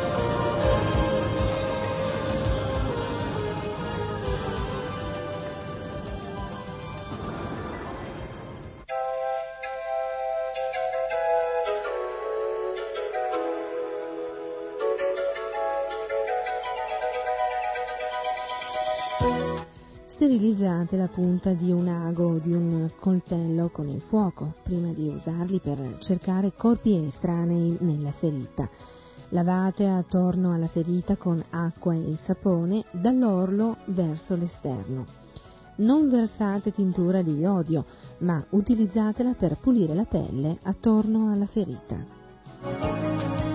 Sterilizzate 20.30 20.96
la 20.96 21.08
punta 21.08 21.54
di 21.54 21.72
un 21.72 21.88
ago 21.88 22.34
o 22.34 22.38
di 22.38 22.52
un 22.52 22.88
coltello 23.00 23.68
con 23.70 23.88
il 23.88 24.00
fuoco 24.00 24.54
prima 24.62 24.92
di 24.92 25.08
usarli 25.08 25.58
per 25.58 25.96
cercare 25.98 26.52
corpi 26.56 27.04
estranei 27.04 27.76
nella 27.80 28.12
ferita. 28.12 28.70
Lavate 29.30 29.88
attorno 29.88 30.54
alla 30.54 30.68
ferita 30.68 31.16
con 31.16 31.42
acqua 31.50 31.94
e 31.94 32.14
sapone 32.14 32.84
dall'orlo 32.92 33.78
verso 33.86 34.36
l'esterno. 34.36 35.04
Non 35.78 36.08
versate 36.08 36.70
tintura 36.70 37.22
di 37.22 37.36
iodio, 37.36 37.84
ma 38.18 38.40
utilizzatela 38.50 39.34
per 39.34 39.58
pulire 39.60 39.94
la 39.94 40.04
pelle 40.04 40.58
attorno 40.62 41.32
alla 41.32 41.46
ferita. 41.46 43.49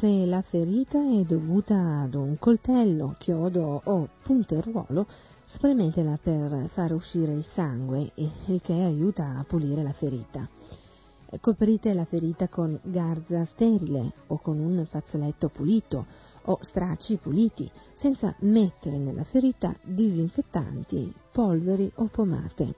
Se 0.00 0.24
la 0.24 0.40
ferita 0.40 0.98
è 0.98 1.24
dovuta 1.24 2.00
ad 2.00 2.14
un 2.14 2.38
coltello, 2.38 3.16
chiodo 3.18 3.82
o 3.84 4.08
punteruolo, 4.22 5.06
spremetela 5.44 6.18
per 6.22 6.68
far 6.68 6.94
uscire 6.94 7.34
il 7.34 7.44
sangue, 7.44 8.10
il 8.14 8.62
che 8.62 8.72
aiuta 8.72 9.36
a 9.36 9.44
pulire 9.46 9.82
la 9.82 9.92
ferita. 9.92 10.48
Coprite 11.42 11.92
la 11.92 12.06
ferita 12.06 12.48
con 12.48 12.80
garza 12.82 13.44
sterile 13.44 14.10
o 14.28 14.38
con 14.38 14.58
un 14.58 14.86
fazzoletto 14.86 15.50
pulito 15.50 16.06
o 16.44 16.58
stracci 16.62 17.16
puliti, 17.16 17.70
senza 17.92 18.34
mettere 18.38 18.96
nella 18.96 19.24
ferita 19.24 19.76
disinfettanti, 19.82 21.12
polveri 21.30 21.92
o 21.96 22.06
pomate. 22.06 22.74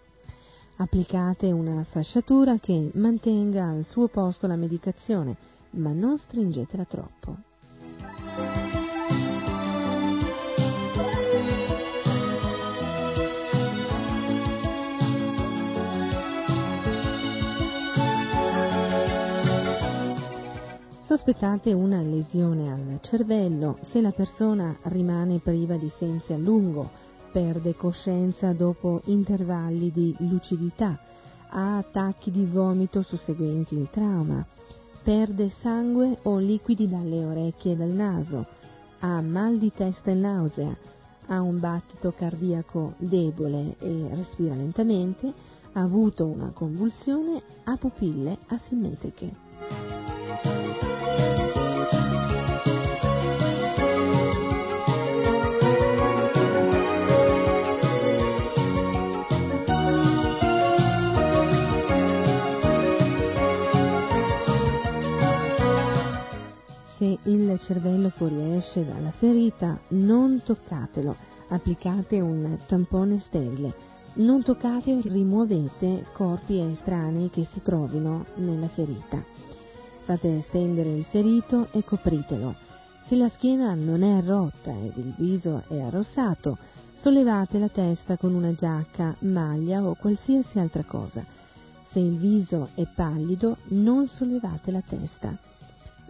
Applicate 0.79 1.53
una 1.53 1.85
fasciatura 1.85 2.59
che 2.59 2.91
mantenga 2.95 3.69
al 3.69 3.85
suo 3.85 4.09
posto 4.09 4.49
la 4.49 4.57
medicazione, 4.57 5.37
ma 5.73 5.93
non 5.93 6.19
stringetela 6.19 6.85
troppo. 6.85 7.37
Sospettate 21.01 21.75
una 21.75 22.01
lesione 22.01 22.73
al 22.73 22.99
cervello. 23.03 23.77
Se 23.83 24.01
la 24.01 24.13
persona 24.13 24.75
rimane 24.85 25.41
priva 25.41 25.77
di 25.77 25.91
sensi 25.91 26.33
a 26.33 26.39
lungo, 26.39 26.91
perde 27.31 27.75
coscienza 27.75 28.55
dopo 28.55 29.03
intervalli 29.05 29.91
di 29.91 30.15
lucidità, 30.21 30.99
ha 31.51 31.77
attacchi 31.77 32.31
di 32.31 32.47
vomito 32.47 33.03
susseguenti 33.03 33.77
il 33.77 33.91
trauma, 33.91 34.43
perde 35.03 35.49
sangue 35.49 36.19
o 36.23 36.39
liquidi 36.39 36.89
dalle 36.89 37.25
orecchie 37.25 37.73
e 37.73 37.77
dal 37.77 37.89
naso, 37.89 38.47
ha 39.01 39.21
mal 39.21 39.59
di 39.59 39.73
testa 39.73 40.11
e 40.11 40.15
nausea, 40.15 40.77
ha 41.27 41.41
un 41.41 41.59
battito 41.59 42.13
cardiaco 42.13 42.95
debole 42.99 43.77
e 43.79 44.09
respira 44.15 44.55
lentamente, 44.55 45.33
ha 45.73 45.81
avuto 45.81 46.27
una 46.27 46.51
convulsione, 46.51 47.43
ha 47.65 47.77
pupille 47.77 48.39
asimmetriche. 48.47 49.52
Fuoriesce 68.15 68.85
dalla 68.85 69.11
ferita, 69.11 69.79
non 69.89 70.43
toccatelo, 70.45 71.17
applicate 71.49 72.21
un 72.21 72.59
tampone 72.67 73.19
sterile. 73.19 73.75
Non 74.15 74.43
toccate 74.43 74.93
o 74.93 75.01
rimuovete 75.03 76.07
corpi 76.13 76.61
estranei 76.61 77.31
che 77.31 77.45
si 77.45 77.63
trovino 77.63 78.27
nella 78.37 78.69
ferita. 78.69 79.25
Fate 80.03 80.41
stendere 80.41 80.91
il 80.91 81.05
ferito 81.05 81.69
e 81.73 81.83
copritelo. 81.83 82.55
Se 83.05 83.17
la 83.17 83.29
schiena 83.29 83.75
non 83.75 84.03
è 84.03 84.23
rotta 84.23 84.71
ed 84.71 84.97
il 84.97 85.15
viso 85.17 85.65
è 85.69 85.81
arrossato, 85.81 86.59
sollevate 86.93 87.59
la 87.59 87.69
testa 87.69 88.17
con 88.17 88.35
una 88.35 88.53
giacca, 88.53 89.17
maglia 89.21 89.83
o 89.83 89.95
qualsiasi 89.95 90.59
altra 90.59 90.85
cosa. 90.85 91.25
Se 91.83 91.99
il 91.99 92.17
viso 92.17 92.69
è 92.75 92.87
pallido, 92.87 93.57
non 93.69 94.07
sollevate 94.07 94.71
la 94.71 94.83
testa. 94.87 95.37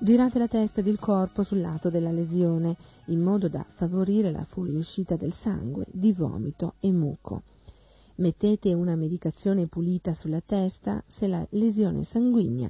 Girate 0.02 0.40
la 0.40 0.48
testa 0.48 0.80
ed 0.80 0.88
il 0.88 0.98
corpo 0.98 1.44
sul 1.44 1.60
lato 1.60 1.88
della 1.88 2.10
lesione, 2.10 2.76
in 3.06 3.20
modo 3.20 3.48
da 3.48 3.64
favorire 3.68 4.32
la 4.32 4.42
fuoriuscita 4.42 5.14
del 5.14 5.32
sangue, 5.32 5.86
di 5.92 6.12
vomito 6.12 6.74
e 6.80 6.90
muco. 6.90 7.44
Mettete 8.16 8.74
una 8.74 8.96
medicazione 8.96 9.68
pulita 9.68 10.12
sulla 10.12 10.40
testa 10.40 11.04
se 11.06 11.28
la 11.28 11.46
lesione 11.50 12.02
sanguigna. 12.02 12.68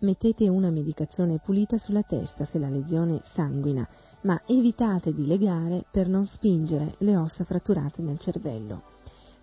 Mettete 0.00 0.48
una 0.48 0.70
medicazione 0.70 1.38
pulita 1.38 1.78
sulla 1.78 2.02
testa 2.02 2.44
se 2.44 2.58
la 2.58 2.68
lesione 2.68 3.20
sanguina, 3.22 3.88
ma 4.22 4.42
evitate 4.44 5.14
di 5.14 5.24
legare 5.24 5.84
per 5.88 6.08
non 6.08 6.26
spingere 6.26 6.96
le 6.98 7.16
ossa 7.16 7.44
fratturate 7.44 8.02
nel 8.02 8.18
cervello. 8.18 8.82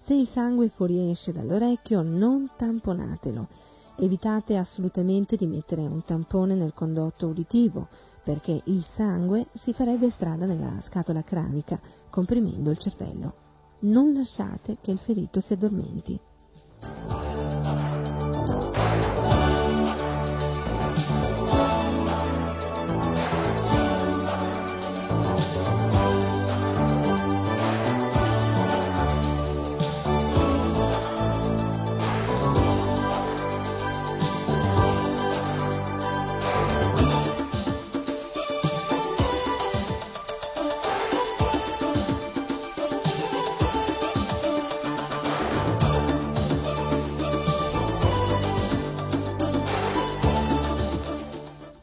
Se 0.02 0.14
il 0.14 0.28
sangue 0.28 0.68
fuoriesce 0.68 1.32
dall'orecchio, 1.32 2.02
non 2.02 2.52
tamponatelo 2.58 3.71
Evitate 4.04 4.58
assolutamente 4.58 5.36
di 5.36 5.46
mettere 5.46 5.82
un 5.82 6.04
tampone 6.04 6.56
nel 6.56 6.74
condotto 6.74 7.28
uditivo, 7.28 7.88
perché 8.24 8.60
il 8.64 8.84
sangue 8.84 9.46
si 9.54 9.74
farebbe 9.74 10.10
strada 10.10 10.48
nella 10.48 10.80
scatola 10.82 11.22
cranica, 11.22 11.80
comprimendo 12.10 12.72
il 12.72 12.80
cervello. 12.80 13.34
Non 13.82 14.12
lasciate 14.12 14.78
che 14.82 14.90
il 14.90 14.98
ferito 14.98 15.40
si 15.40 15.54
addormenti. 15.54 16.20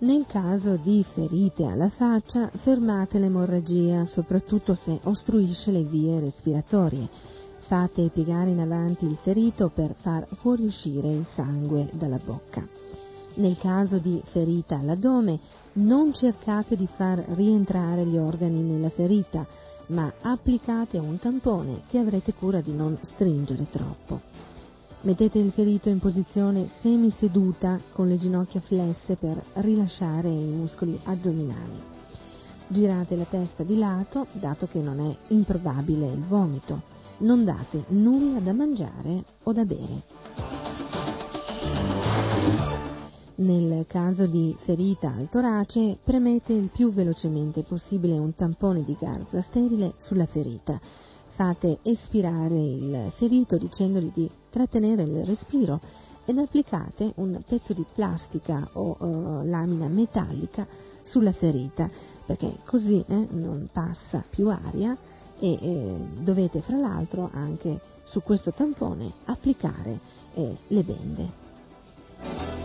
Nel 0.09 0.25
caso 0.25 0.77
di 0.77 1.05
ferite 1.05 1.67
alla 1.67 1.91
faccia, 1.91 2.49
fermate 2.55 3.19
l'emorragia, 3.19 4.07
soprattutto 4.07 4.73
se 4.73 4.99
ostruisce 5.03 5.71
le 5.71 5.83
vie 5.83 6.19
respiratorie. 6.19 7.07
Fate 7.59 8.09
piegare 8.09 8.49
in 8.49 8.59
avanti 8.59 9.05
il 9.05 9.17
ferito 9.17 9.69
per 9.69 9.93
far 9.93 10.27
fuoriuscire 10.33 11.13
il 11.13 11.27
sangue 11.27 11.91
dalla 11.93 12.19
bocca. 12.25 12.67
Nel 13.35 13.59
caso 13.59 13.99
di 13.99 14.19
ferita 14.25 14.79
all'addome, 14.79 15.41
non 15.75 16.15
cercate 16.15 16.75
di 16.75 16.87
far 16.87 17.23
rientrare 17.35 18.07
gli 18.07 18.17
organi 18.17 18.63
nella 18.63 18.89
ferita, 18.89 19.47
ma 19.89 20.11
applicate 20.23 20.97
un 20.97 21.19
tampone 21.19 21.83
che 21.87 21.99
avrete 21.99 22.33
cura 22.33 22.63
di 22.63 22.73
non 22.73 22.97
stringere 23.03 23.67
troppo. 23.69 24.23
Mettete 25.01 25.39
il 25.39 25.53
ferito 25.53 25.89
in 25.89 26.01
posizione 26.01 26.67
semiseduta 26.67 27.81
con 27.93 28.09
le 28.09 28.17
ginocchia 28.17 28.61
flesse 28.61 29.15
per 29.15 29.41
rilasciare 29.55 30.29
i 30.29 30.51
muscoli 30.51 30.99
addominali. 31.05 31.81
Girate 32.67 33.15
la 33.15 33.25
testa 33.25 33.63
di 33.63 33.79
lato, 33.79 34.27
dato 34.33 34.67
che 34.67 34.81
non 34.81 34.99
è 34.99 35.33
improbabile 35.33 36.07
il 36.11 36.25
vomito. 36.25 36.83
Non 37.19 37.45
date 37.45 37.85
nulla 37.91 38.41
da 38.41 38.53
mangiare 38.53 39.25
o 39.45 39.53
da 39.53 39.65
bere. 39.65 40.03
Nel 43.37 43.87
caso 43.87 44.27
di 44.27 44.53
ferita 44.59 45.15
al 45.17 45.29
torace, 45.29 45.97
premete 46.03 46.53
il 46.53 46.71
più 46.71 46.91
velocemente 46.91 47.63
possibile 47.63 48.19
un 48.19 48.35
tampone 48.35 48.83
di 48.83 48.97
garza 48.99 49.41
sterile 49.43 49.93
sulla 49.97 50.27
ferita 50.27 50.81
fate 51.39 51.79
espirare 51.83 52.59
il 52.59 53.13
ferito 53.15 53.57
dicendogli 53.59 54.11
di 54.13 54.29
trattenere 54.59 55.03
il 55.03 55.25
respiro 55.25 55.81
ed 56.25 56.37
applicate 56.37 57.13
un 57.17 57.41
pezzo 57.47 57.73
di 57.73 57.87
plastica 57.95 58.69
o 58.73 58.97
uh, 58.99 59.45
lamina 59.45 59.87
metallica 59.87 60.67
sulla 61.03 61.33
ferita 61.33 61.89
perché 62.27 62.59
così 62.65 63.03
eh, 63.07 63.27
non 63.31 63.69
passa 63.73 64.25
più 64.29 64.49
aria 64.49 64.97
e 65.39 65.53
eh, 65.53 65.97
dovete 66.21 66.61
fra 66.61 66.77
l'altro 66.77 67.31
anche 67.33 67.81
su 68.03 68.21
questo 68.23 68.53
tampone 68.53 69.13
applicare 69.27 70.01
eh, 70.35 70.57
le 70.67 70.83
bende. 70.83 72.58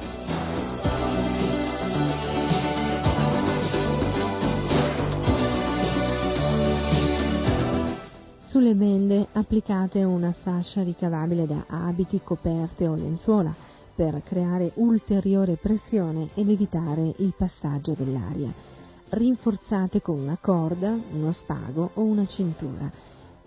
Sulle 8.54 8.76
bende 8.76 9.30
applicate 9.32 10.04
una 10.04 10.32
fascia 10.32 10.84
ricavabile 10.84 11.48
da 11.48 11.66
abiti, 11.68 12.22
coperte 12.24 12.88
o 12.88 12.94
lenzuola 12.94 13.52
per 13.96 14.22
creare 14.22 14.74
ulteriore 14.76 15.56
pressione 15.56 16.30
ed 16.36 16.52
evitare 16.52 17.16
il 17.18 17.34
passaggio 17.36 17.96
dell'aria. 17.98 18.54
Rinforzate 19.10 20.02
con 20.02 20.20
una 20.20 20.38
corda, 20.40 20.92
uno 20.92 21.32
spago 21.32 21.94
o 21.96 22.04
una 22.04 22.28
cintura. 22.28 22.92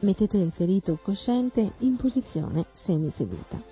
Mettete 0.00 0.38
il 0.38 0.50
ferito 0.50 0.98
cosciente 1.00 1.74
in 1.78 1.94
posizione 1.94 2.66
semiseduta. 2.72 3.62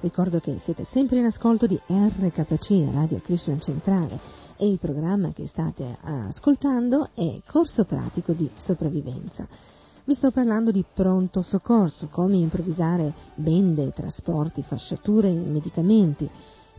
Ricordo 0.00 0.40
che 0.40 0.58
siete 0.58 0.84
sempre 0.84 1.20
in 1.20 1.24
ascolto 1.24 1.66
di 1.66 1.80
RKC, 1.86 2.92
Radio 2.92 3.18
Krishna 3.20 3.58
Centrale, 3.58 4.20
e 4.58 4.68
il 4.68 4.78
programma 4.78 5.32
che 5.32 5.46
state 5.46 5.96
ascoltando 6.02 7.08
è 7.14 7.40
Corso 7.46 7.86
Pratico 7.86 8.34
di 8.34 8.50
Sopravvivenza. 8.56 9.80
Vi 10.04 10.14
sto 10.14 10.32
parlando 10.32 10.72
di 10.72 10.84
pronto 10.92 11.42
soccorso, 11.42 12.08
come 12.08 12.36
improvvisare 12.36 13.14
bende, 13.36 13.92
trasporti, 13.92 14.62
fasciature 14.62 15.28
e 15.28 15.32
medicamenti 15.32 16.28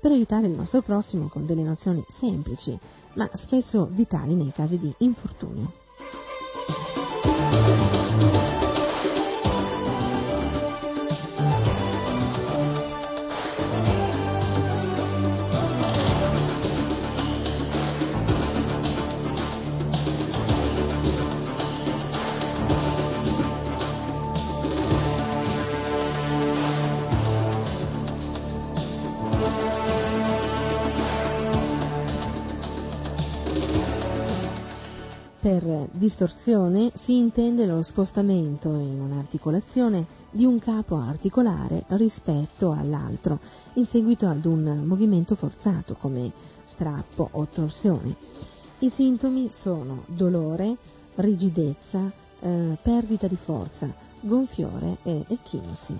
per 0.02 0.12
aiutare 0.12 0.48
il 0.48 0.54
nostro 0.54 0.82
prossimo 0.82 1.30
con 1.30 1.46
delle 1.46 1.64
nozioni 1.64 2.04
semplici, 2.10 2.78
ma 3.14 3.30
spesso 3.32 3.88
vitali 3.90 4.36
nei 4.36 4.52
casi 4.52 4.78
di 4.78 4.94
infortunio. 4.98 5.72
Distorsione 36.04 36.92
si 36.96 37.16
intende 37.16 37.66
lo 37.66 37.82
spostamento 37.82 38.68
in 38.72 39.00
un'articolazione 39.00 40.06
di 40.32 40.44
un 40.44 40.60
capo 40.60 40.98
articolare 40.98 41.86
rispetto 41.92 42.74
all'altro 42.74 43.40
in 43.76 43.86
seguito 43.86 44.28
ad 44.28 44.44
un 44.44 44.84
movimento 44.84 45.36
forzato 45.36 45.96
come 45.96 46.34
strappo 46.66 47.30
o 47.32 47.48
torsione. 47.48 48.18
I 48.80 48.90
sintomi 48.90 49.48
sono 49.50 50.04
dolore, 50.08 50.76
rigidezza, 51.16 52.12
eh, 52.42 52.78
perdita 52.82 53.28
di 53.28 53.38
forza, 53.38 53.88
gonfiore 54.20 54.98
e 55.04 55.24
echinosi. 55.30 55.98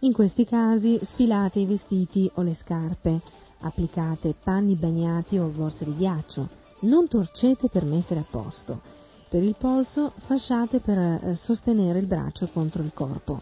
In 0.00 0.12
questi 0.12 0.44
casi 0.44 0.98
sfilate 1.02 1.60
i 1.60 1.66
vestiti 1.66 2.28
o 2.34 2.42
le 2.42 2.54
scarpe, 2.54 3.20
applicate 3.60 4.34
panni 4.42 4.74
bagnati 4.74 5.38
o 5.38 5.46
borse 5.48 5.84
di 5.84 5.96
ghiaccio, 5.96 6.48
non 6.80 7.08
torcete 7.08 7.68
per 7.68 7.84
mettere 7.84 8.20
a 8.20 8.26
posto. 8.28 8.80
Per 9.28 9.42
il 9.42 9.56
polso 9.58 10.12
fasciate 10.16 10.80
per 10.80 10.98
eh, 10.98 11.34
sostenere 11.34 11.98
il 11.98 12.06
braccio 12.06 12.48
contro 12.48 12.82
il 12.82 12.92
corpo. 12.94 13.40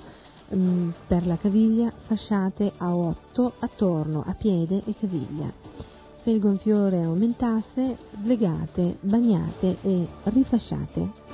Mm, 0.54 0.90
per 1.06 1.26
la 1.26 1.36
caviglia 1.36 1.92
fasciate 1.96 2.72
a 2.76 2.94
8 2.94 3.54
attorno 3.58 4.22
a 4.26 4.34
piede 4.34 4.82
e 4.84 4.94
caviglia. 4.94 5.52
Se 6.20 6.30
il 6.30 6.40
gonfiore 6.40 7.02
aumentasse, 7.02 7.96
slegate, 8.14 8.98
bagnate 9.00 9.78
e 9.82 10.08
rifasciate. 10.24 11.25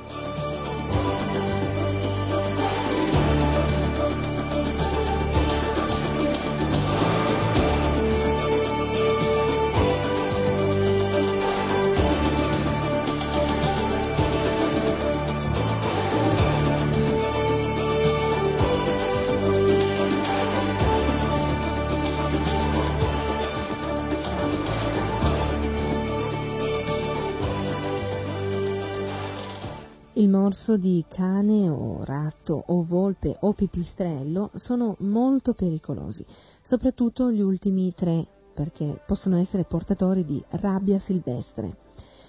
Il 30.22 30.28
morso 30.28 30.76
di 30.76 31.04
cane 31.08 31.68
o 31.68 32.04
ratto 32.04 32.62
o 32.68 32.84
volpe 32.84 33.36
o 33.40 33.54
pipistrello 33.54 34.52
sono 34.54 34.94
molto 35.00 35.52
pericolosi, 35.52 36.24
soprattutto 36.62 37.32
gli 37.32 37.40
ultimi 37.40 37.92
tre 37.92 38.24
perché 38.54 39.02
possono 39.04 39.36
essere 39.36 39.64
portatori 39.64 40.24
di 40.24 40.40
rabbia 40.50 41.00
silvestre. 41.00 41.76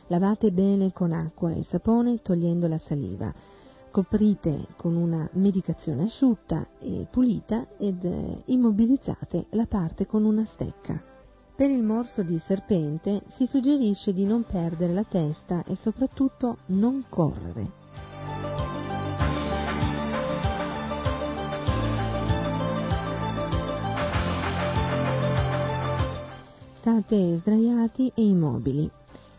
Lavate 0.08 0.52
bene 0.52 0.92
con 0.92 1.12
acqua 1.12 1.52
e 1.52 1.62
sapone 1.62 2.24
togliendo 2.24 2.68
la 2.68 2.80
saliva. 2.80 3.32
Coprite 3.92 4.70
con 4.76 4.96
una 4.96 5.30
medicazione 5.34 6.06
asciutta 6.06 6.66
e 6.80 7.06
pulita 7.12 7.78
ed 7.78 8.04
eh, 8.04 8.42
immobilizzate 8.46 9.46
la 9.52 9.68
parte 9.68 10.08
con 10.08 10.26
una 10.26 10.46
stecca. 10.46 11.00
Per 11.56 11.70
il 11.70 11.84
morso 11.84 12.24
di 12.24 12.40
serpente 12.40 13.22
si 13.28 13.46
suggerisce 13.46 14.14
di 14.14 14.26
non 14.26 14.46
perdere 14.46 14.94
la 14.94 15.04
testa 15.04 15.64
e 15.64 15.76
soprattutto 15.76 16.58
non 16.70 17.06
correre. 17.08 17.82
State 26.84 27.38
sdraiati 27.38 28.12
e 28.14 28.26
immobili. 28.26 28.92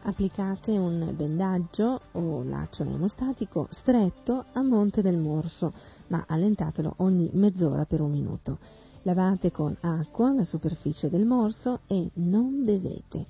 Applicate 0.05 0.79
un 0.79 1.13
bendaggio 1.15 2.01
o 2.13 2.43
laccio 2.43 2.85
emostatico 2.85 3.67
stretto 3.69 4.47
a 4.53 4.63
monte 4.63 5.03
del 5.03 5.19
morso, 5.19 5.71
ma 6.07 6.25
allentatelo 6.27 6.95
ogni 7.01 7.29
mezz'ora 7.35 7.85
per 7.85 8.01
un 8.01 8.13
minuto. 8.13 8.59
Lavate 9.03 9.51
con 9.51 9.77
acqua 9.81 10.33
la 10.33 10.43
superficie 10.43 11.11
del 11.11 11.27
morso 11.27 11.81
e 11.87 12.09
non 12.15 12.65
bevete. 12.65 13.27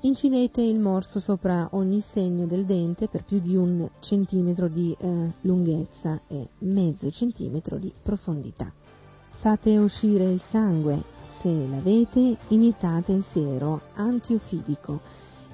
Incidete 0.00 0.60
il 0.60 0.78
morso 0.78 1.18
sopra 1.18 1.70
ogni 1.72 2.02
segno 2.02 2.44
del 2.44 2.66
dente 2.66 3.08
per 3.08 3.24
più 3.24 3.40
di 3.40 3.56
un 3.56 3.88
centimetro 4.00 4.68
di 4.68 4.94
eh, 4.98 5.32
lunghezza 5.40 6.20
e 6.26 6.48
mezzo 6.58 7.10
centimetro 7.10 7.78
di 7.78 7.90
profondità. 8.02 8.70
Fate 9.40 9.78
uscire 9.78 10.24
il 10.24 10.40
sangue. 10.40 11.00
Se 11.40 11.48
l'avete, 11.48 12.38
iniettate 12.48 13.12
il 13.12 13.22
siero 13.22 13.82
antiofidico. 13.94 14.98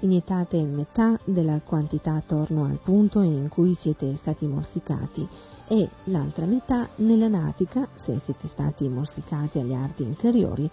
Iniettate 0.01 0.63
metà 0.63 1.19
della 1.27 1.61
quantità 1.61 2.15
attorno 2.15 2.65
al 2.65 2.79
punto 2.83 3.21
in 3.21 3.51
cui 3.51 3.75
siete 3.75 4.17
stati 4.17 4.47
morsicati 4.47 5.29
e 5.69 5.91
l'altra 6.05 6.47
metà 6.47 6.89
nella 6.97 7.29
natica 7.29 7.87
se 7.95 8.19
siete 8.21 8.49
stati 8.49 8.89
morsicati 8.89 9.59
agli 9.59 9.75
arti 9.75 10.03
inferiori 10.03 10.69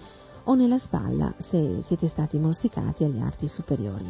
o 0.45 0.55
nella 0.55 0.77
spalla 0.77 1.33
se 1.37 1.81
siete 1.81 2.07
stati 2.07 2.39
morsicati 2.39 3.03
agli 3.03 3.19
arti 3.19 3.49
superiori. 3.49 4.09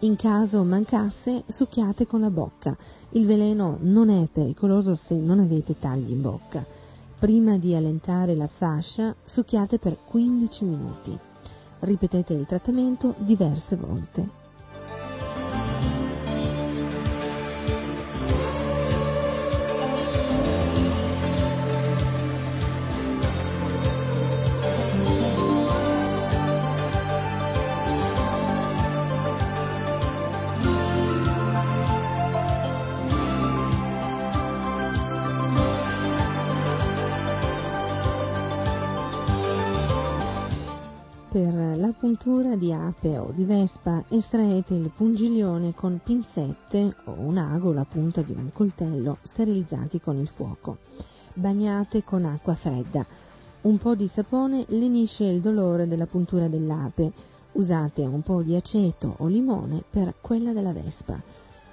In 0.00 0.14
caso 0.14 0.62
mancasse, 0.62 1.42
succhiate 1.48 2.06
con 2.06 2.20
la 2.20 2.30
bocca. 2.30 2.76
Il 3.10 3.26
veleno 3.26 3.78
non 3.80 4.10
è 4.10 4.28
pericoloso 4.32 4.94
se 4.94 5.16
non 5.16 5.40
avete 5.40 5.76
tagli 5.76 6.12
in 6.12 6.20
bocca. 6.20 6.64
Prima 7.22 7.56
di 7.56 7.72
allentare 7.76 8.34
la 8.34 8.48
fascia, 8.48 9.14
succhiate 9.22 9.78
per 9.78 9.96
15 10.06 10.64
minuti. 10.64 11.16
Ripetete 11.78 12.32
il 12.32 12.46
trattamento 12.46 13.14
diverse 13.18 13.76
volte. 13.76 14.41
Puntura 42.02 42.56
di 42.56 42.72
ape 42.72 43.16
o 43.16 43.30
di 43.30 43.44
vespa 43.44 44.02
estraete 44.08 44.74
il 44.74 44.90
pungiglione 44.90 45.72
con 45.72 46.00
pinzette 46.02 46.96
o 47.04 47.12
un 47.12 47.38
ago, 47.38 47.72
la 47.72 47.84
punta 47.84 48.22
di 48.22 48.32
un 48.32 48.50
coltello, 48.52 49.18
sterilizzati 49.22 50.00
con 50.00 50.16
il 50.16 50.26
fuoco. 50.26 50.78
Bagnate 51.34 52.02
con 52.02 52.24
acqua 52.24 52.54
fredda. 52.54 53.06
Un 53.60 53.78
po' 53.78 53.94
di 53.94 54.08
sapone 54.08 54.64
lenisce 54.70 55.26
il 55.26 55.40
dolore 55.40 55.86
della 55.86 56.06
puntura 56.06 56.48
dell'ape. 56.48 57.12
Usate 57.52 58.02
un 58.02 58.22
po' 58.22 58.42
di 58.42 58.56
aceto 58.56 59.14
o 59.18 59.28
limone 59.28 59.84
per 59.88 60.16
quella 60.20 60.52
della 60.52 60.72
vespa. 60.72 61.22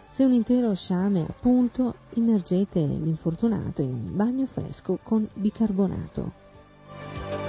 Se 0.10 0.24
un 0.24 0.34
intero 0.34 0.76
sciame 0.76 1.22
a 1.22 1.34
punto, 1.42 1.96
immergete 2.14 2.80
l'infortunato 2.80 3.82
in 3.82 3.94
un 3.94 4.16
bagno 4.16 4.46
fresco 4.46 5.00
con 5.02 5.28
bicarbonato. 5.34 7.49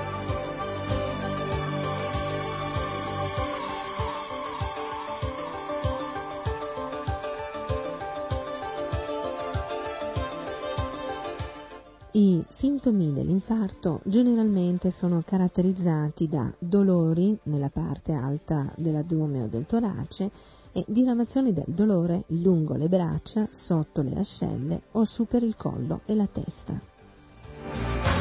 I 12.13 12.45
sintomi 12.49 13.13
dell'infarto 13.13 14.01
generalmente 14.05 14.91
sono 14.91 15.23
caratterizzati 15.25 16.27
da 16.27 16.53
dolori 16.59 17.39
nella 17.45 17.69
parte 17.69 18.13
alta 18.13 18.73
dell'addome 18.77 19.43
o 19.43 19.47
del 19.47 19.65
torace 19.65 20.29
e 20.73 20.85
diramazioni 20.89 21.53
del 21.53 21.67
dolore 21.69 22.25
lungo 22.29 22.75
le 22.75 22.89
braccia, 22.89 23.47
sotto 23.53 24.03
le 24.03 24.17
ascelle 24.19 24.83
o 24.93 25.05
su 25.05 25.25
per 25.27 25.45
il 25.45 25.55
collo 25.55 26.01
e 26.05 26.17
la 26.17 26.27
testa. 26.27 28.20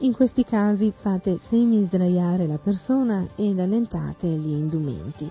In 0.00 0.14
questi 0.14 0.44
casi 0.44 0.92
fate 0.96 1.38
semi 1.38 1.82
sdraiare 1.82 2.46
la 2.46 2.58
persona 2.58 3.26
ed 3.34 3.58
allentate 3.58 4.28
gli 4.28 4.52
indumenti. 4.52 5.28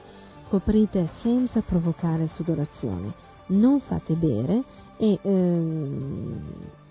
Coprite 0.50 1.08
senza 1.08 1.62
provocare 1.62 2.28
sudorazione. 2.28 3.14
Non 3.48 3.80
fate 3.80 4.16
bere 4.16 4.64
e 4.98 5.20
ehm, 5.22 6.42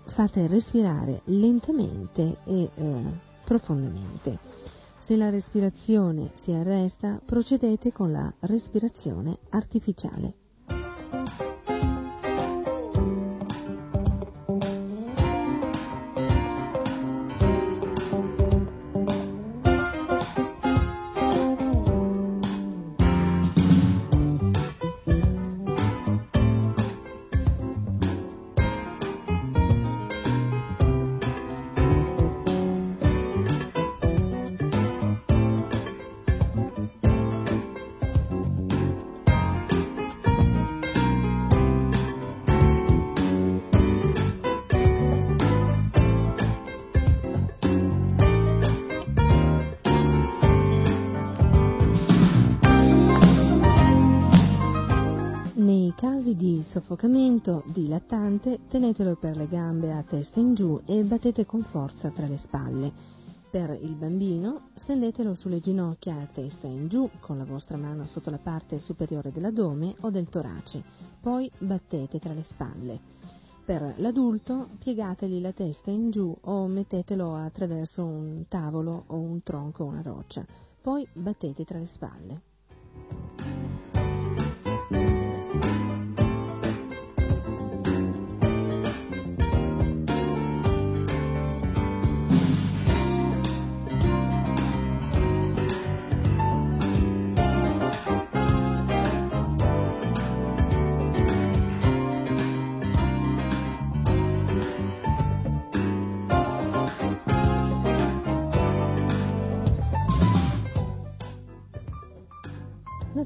fate 0.05 0.47
respirare 0.47 1.21
lentamente 1.25 2.37
e 2.45 2.71
eh, 2.73 3.03
profondamente. 3.45 4.39
Se 4.97 5.15
la 5.15 5.29
respirazione 5.29 6.31
si 6.33 6.51
arresta, 6.53 7.21
procedete 7.23 7.91
con 7.91 8.11
la 8.11 8.33
respirazione 8.39 9.37
artificiale. 9.49 10.33
Soffocamento 57.47 57.63
dilattante 57.67 58.59
tenetelo 58.67 59.15
per 59.15 59.37
le 59.37 59.47
gambe 59.47 59.93
a 59.93 60.03
testa 60.03 60.39
in 60.41 60.53
giù 60.53 60.81
e 60.85 61.03
battete 61.03 61.45
con 61.45 61.63
forza 61.63 62.09
tra 62.09 62.27
le 62.27 62.37
spalle. 62.37 62.91
Per 63.49 63.77
il 63.81 63.95
bambino 63.95 64.69
stendetelo 64.75 65.33
sulle 65.33 65.61
ginocchia 65.61 66.17
a 66.17 66.25
testa 66.25 66.67
in 66.67 66.89
giù 66.89 67.09
con 67.21 67.37
la 67.37 67.45
vostra 67.45 67.77
mano 67.77 68.05
sotto 68.05 68.29
la 68.29 68.37
parte 68.37 68.77
superiore 68.77 69.31
dell'addome 69.31 69.95
o 70.01 70.09
del 70.09 70.27
torace, 70.27 70.83
poi 71.21 71.49
battete 71.57 72.19
tra 72.19 72.33
le 72.33 72.43
spalle. 72.43 72.99
Per 73.63 73.93
l'adulto 73.97 74.67
piegategli 74.79 75.39
la 75.39 75.53
testa 75.53 75.89
in 75.89 76.09
giù 76.09 76.35
o 76.41 76.67
mettetelo 76.67 77.35
attraverso 77.35 78.03
un 78.03 78.45
tavolo 78.49 79.05
o 79.07 79.17
un 79.17 79.41
tronco 79.43 79.85
o 79.85 79.87
una 79.87 80.01
roccia, 80.01 80.45
poi 80.81 81.07
battete 81.13 81.63
tra 81.63 81.79
le 81.79 81.85
spalle. 81.85 82.41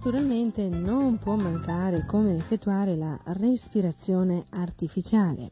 Naturalmente 0.04 0.68
non 0.68 1.20
può 1.20 1.36
mancare 1.36 2.08
come 2.08 2.36
effettuare 2.36 2.95
la 2.95 3.20
respirazione 3.24 4.45
artificiale. 4.49 5.52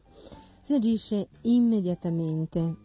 Si 0.60 0.74
agisce 0.74 1.28
immediatamente. 1.42 2.78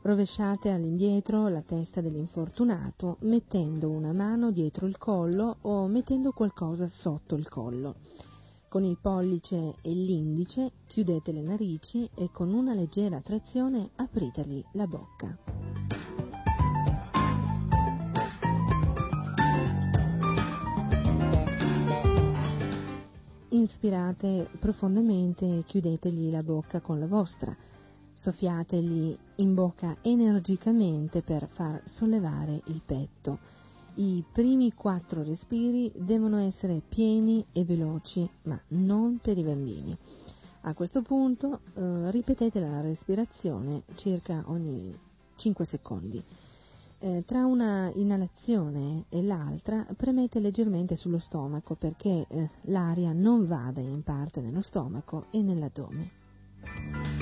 Rovesciate 0.00 0.70
all'indietro 0.70 1.48
la 1.48 1.60
testa 1.60 2.00
dell'infortunato 2.00 3.18
mettendo 3.20 3.90
una 3.90 4.14
mano 4.14 4.50
dietro 4.50 4.86
il 4.86 4.96
collo 4.96 5.58
o 5.60 5.86
mettendo 5.88 6.32
qualcosa 6.32 6.88
sotto 6.88 7.34
il 7.34 7.46
collo. 7.50 7.96
Con 8.70 8.82
il 8.82 8.96
pollice 8.98 9.74
e 9.82 9.90
l'indice 9.90 10.72
chiudete 10.86 11.32
le 11.32 11.42
narici 11.42 12.08
e 12.14 12.30
con 12.32 12.50
una 12.54 12.72
leggera 12.72 13.20
trazione 13.20 13.90
apritegli 13.96 14.64
la 14.72 14.86
bocca. 14.86 15.99
Inspirate 23.52 24.48
profondamente 24.60 25.44
e 25.44 25.64
chiudetegli 25.64 26.30
la 26.30 26.44
bocca 26.44 26.80
con 26.80 27.00
la 27.00 27.08
vostra. 27.08 27.56
Soffiategli 28.12 29.16
in 29.36 29.54
bocca 29.54 29.96
energicamente 30.02 31.22
per 31.22 31.48
far 31.48 31.82
sollevare 31.84 32.62
il 32.66 32.80
petto. 32.86 33.40
I 33.94 34.24
primi 34.32 34.72
quattro 34.72 35.24
respiri 35.24 35.90
devono 35.96 36.38
essere 36.38 36.80
pieni 36.88 37.44
e 37.50 37.64
veloci, 37.64 38.28
ma 38.42 38.60
non 38.68 39.18
per 39.20 39.36
i 39.36 39.42
bambini. 39.42 39.98
A 40.60 40.74
questo 40.74 41.02
punto 41.02 41.60
eh, 41.74 42.10
ripetete 42.12 42.60
la 42.60 42.80
respirazione 42.80 43.82
circa 43.96 44.44
ogni 44.46 44.96
5 45.34 45.64
secondi. 45.64 46.22
Eh, 47.02 47.24
tra 47.24 47.46
una 47.46 47.90
inalazione 47.94 49.06
e 49.08 49.22
l'altra 49.22 49.86
premete 49.96 50.38
leggermente 50.38 50.96
sullo 50.96 51.18
stomaco 51.18 51.74
perché 51.74 52.26
eh, 52.28 52.50
l'aria 52.64 53.14
non 53.14 53.46
vada 53.46 53.80
in 53.80 54.02
parte 54.02 54.42
nello 54.42 54.60
stomaco 54.60 55.24
e 55.30 55.40
nell'addome. 55.40 57.19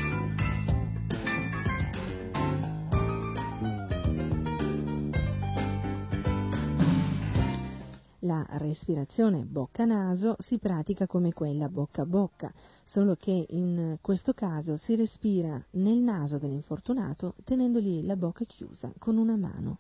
La 8.29 8.45
respirazione 8.59 9.47
bocca-naso 9.47 10.37
si 10.39 10.59
pratica 10.59 11.07
come 11.07 11.33
quella 11.33 11.71
bocca-bocca, 11.71 12.53
solo 12.85 13.15
che 13.15 13.47
in 13.49 13.97
questo 14.03 14.35
caso 14.35 14.77
si 14.77 14.97
respira 14.97 15.59
nel 15.71 15.97
naso 15.97 16.37
dell'infortunato 16.37 17.37
tenendogli 17.43 18.05
la 18.05 18.17
bocca 18.17 18.45
chiusa 18.45 18.93
con 18.99 19.17
una 19.17 19.39
mano. 19.39 19.79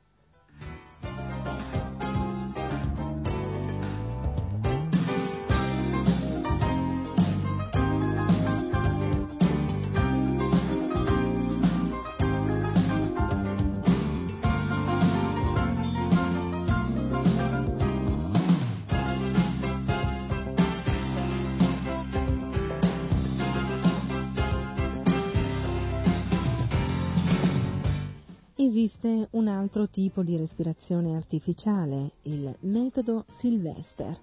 Esiste 28.89 29.29
un 29.33 29.49
altro 29.49 29.87
tipo 29.91 30.23
di 30.23 30.39
respirazione 30.39 31.15
artificiale, 31.15 32.13
il 32.23 32.57
metodo 32.61 33.27
Sylvester. 33.29 34.19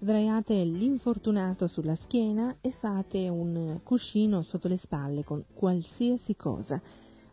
Sdraiate 0.00 0.64
l'infortunato 0.64 1.68
sulla 1.68 1.94
schiena 1.94 2.56
e 2.60 2.72
fate 2.72 3.28
un 3.28 3.78
cuscino 3.84 4.42
sotto 4.42 4.66
le 4.66 4.78
spalle 4.78 5.22
con 5.22 5.44
qualsiasi 5.54 6.34
cosa. 6.34 6.82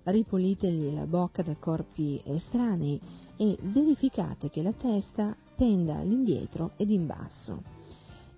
Ripulitegli 0.04 0.94
la 0.94 1.08
bocca 1.08 1.42
da 1.42 1.56
corpi 1.56 2.22
estranei 2.24 3.02
e 3.38 3.58
verificate 3.60 4.52
che 4.52 4.62
la 4.62 4.74
testa 4.74 5.36
penda 5.56 5.96
all'indietro 5.96 6.74
ed 6.78 6.92
in 6.92 7.08
basso. 7.08 7.64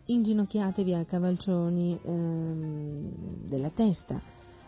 Inginocchiatevi 0.05 0.93
a 0.93 1.03
cavalcioni 1.03 1.99
ehm, 2.01 3.11
della 3.45 3.69
testa, 3.69 4.21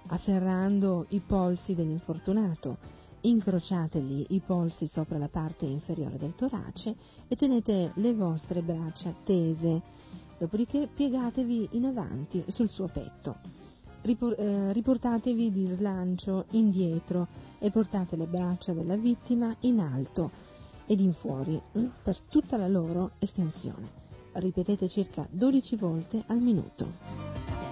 afferrando 0.08 1.06
i 1.12 1.22
polsi 1.26 1.74
dell'infortunato 1.74 3.00
incrociategli 3.22 4.26
i 4.30 4.40
polsi 4.40 4.86
sopra 4.88 5.18
la 5.18 5.30
parte 5.30 5.66
inferiore 5.66 6.18
del 6.18 6.36
torace 6.36 6.96
e 7.28 7.36
tenete 7.36 7.92
le 7.96 8.14
vostre 8.14 8.62
braccia 8.62 9.14
tese, 9.24 9.82
dopodiché 10.38 10.88
piegatevi 10.94 11.70
in 11.72 11.86
avanti 11.86 12.44
sul 12.48 12.70
suo 12.70 12.88
petto. 12.88 13.38
Eh, 14.04 14.74
riportatevi 14.74 15.52
di 15.52 15.66
slancio 15.66 16.46
indietro 16.52 17.28
e 17.60 17.70
portate 17.70 18.16
le 18.16 18.26
braccia 18.26 18.74
della 18.74 18.96
vittima 18.96 19.56
in 19.62 19.80
alto 19.80 20.32
ed 20.88 21.00
in 21.00 21.14
fuori 21.14 21.62
hm, 21.72 21.86
per 22.04 22.20
tutta 22.22 22.58
la 22.58 22.68
loro 22.68 23.12
estensione. 23.20 24.00
Ripetete 24.34 24.88
circa 24.88 25.28
12 25.30 25.76
volte 25.76 26.24
al 26.28 26.40
minuto. 26.40 27.71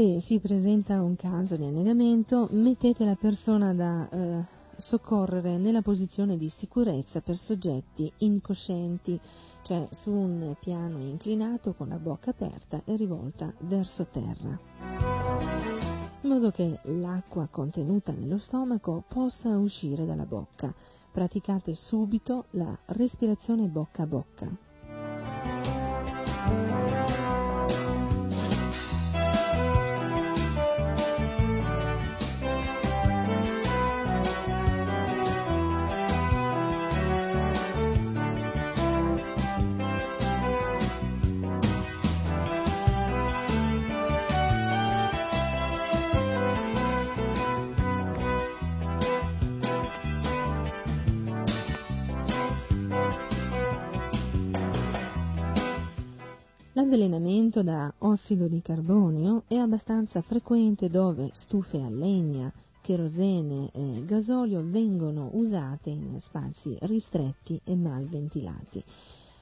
Se 0.00 0.18
si 0.20 0.40
presenta 0.40 1.02
un 1.02 1.14
caso 1.14 1.56
di 1.56 1.66
annegamento, 1.66 2.48
mettete 2.52 3.04
la 3.04 3.16
persona 3.16 3.74
da 3.74 4.08
eh, 4.08 4.44
soccorrere 4.78 5.58
nella 5.58 5.82
posizione 5.82 6.38
di 6.38 6.48
sicurezza 6.48 7.20
per 7.20 7.36
soggetti 7.36 8.10
incoscienti, 8.20 9.20
cioè 9.60 9.86
su 9.90 10.10
un 10.10 10.56
piano 10.58 11.00
inclinato 11.00 11.74
con 11.74 11.88
la 11.88 11.98
bocca 11.98 12.30
aperta 12.30 12.80
e 12.86 12.96
rivolta 12.96 13.52
verso 13.58 14.06
terra, 14.06 14.58
in 16.22 16.30
modo 16.30 16.50
che 16.50 16.78
l'acqua 16.84 17.46
contenuta 17.50 18.10
nello 18.12 18.38
stomaco 18.38 19.04
possa 19.06 19.58
uscire 19.58 20.06
dalla 20.06 20.24
bocca. 20.24 20.74
Praticate 21.12 21.74
subito 21.74 22.46
la 22.52 22.74
respirazione 22.86 23.66
bocca 23.66 24.04
a 24.04 24.06
bocca. 24.06 24.69
L'avvelenamento 56.90 57.62
da 57.62 57.94
ossido 57.98 58.48
di 58.48 58.60
carbonio 58.62 59.44
è 59.46 59.54
abbastanza 59.54 60.22
frequente 60.22 60.90
dove 60.90 61.30
stufe 61.34 61.80
a 61.80 61.88
legna, 61.88 62.52
cherosene 62.80 63.70
e 63.72 64.02
gasolio 64.04 64.60
vengono 64.64 65.30
usate 65.34 65.90
in 65.90 66.18
spazi 66.18 66.76
ristretti 66.80 67.60
e 67.62 67.76
mal 67.76 68.06
ventilati. 68.06 68.82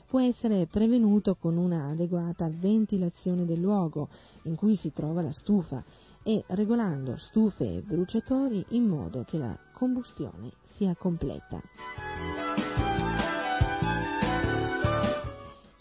Può 0.06 0.20
essere 0.20 0.66
prevenuto 0.66 1.36
con 1.36 1.56
una 1.56 1.86
adeguata 1.86 2.50
ventilazione 2.52 3.46
del 3.46 3.60
luogo 3.60 4.10
in 4.42 4.54
cui 4.54 4.76
si 4.76 4.92
trova 4.92 5.22
la 5.22 5.32
stufa 5.32 5.82
e 6.22 6.44
regolando 6.48 7.16
stufe 7.16 7.76
e 7.76 7.80
bruciatori 7.80 8.62
in 8.72 8.84
modo 8.84 9.24
che 9.26 9.38
la 9.38 9.58
combustione 9.72 10.52
sia 10.64 10.94
completa. 10.94 11.62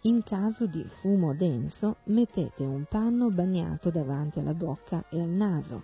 In 0.04 0.22
caso 0.22 0.68
di 0.68 0.84
fumo 0.84 1.34
denso 1.34 1.98
mettete 2.06 2.64
un 2.64 2.86
panno 2.88 3.32
bagnato 3.32 3.90
davanti 3.90 4.38
alla 4.38 4.54
bocca 4.54 5.04
e 5.10 5.20
al 5.20 5.30
naso. 5.30 5.82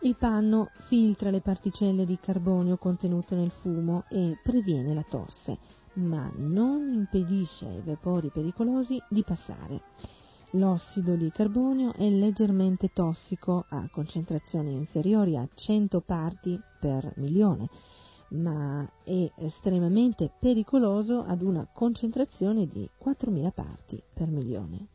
Il 0.00 0.16
panno 0.16 0.70
filtra 0.88 1.28
le 1.28 1.42
particelle 1.42 2.06
di 2.06 2.18
carbonio 2.18 2.78
contenute 2.78 3.36
nel 3.36 3.50
fumo 3.50 4.04
e 4.08 4.38
previene 4.42 4.94
la 4.94 5.04
tosse, 5.04 5.58
ma 5.94 6.32
non 6.34 6.88
impedisce 6.88 7.66
ai 7.66 7.82
vapori 7.82 8.30
pericolosi 8.30 9.00
di 9.10 9.22
passare. 9.22 9.82
L'ossido 10.52 11.14
di 11.14 11.30
carbonio 11.30 11.92
è 11.92 12.08
leggermente 12.08 12.90
tossico 12.90 13.66
a 13.68 13.86
concentrazioni 13.90 14.72
inferiori 14.72 15.36
a 15.36 15.46
100 15.52 16.00
parti 16.00 16.58
per 16.80 17.12
milione 17.16 17.68
ma 18.32 18.88
è 19.02 19.30
estremamente 19.36 20.30
pericoloso 20.38 21.22
ad 21.22 21.42
una 21.42 21.66
concentrazione 21.72 22.66
di 22.66 22.88
4.000 23.02 23.50
parti 23.52 24.02
per 24.12 24.28
milione. 24.28 24.86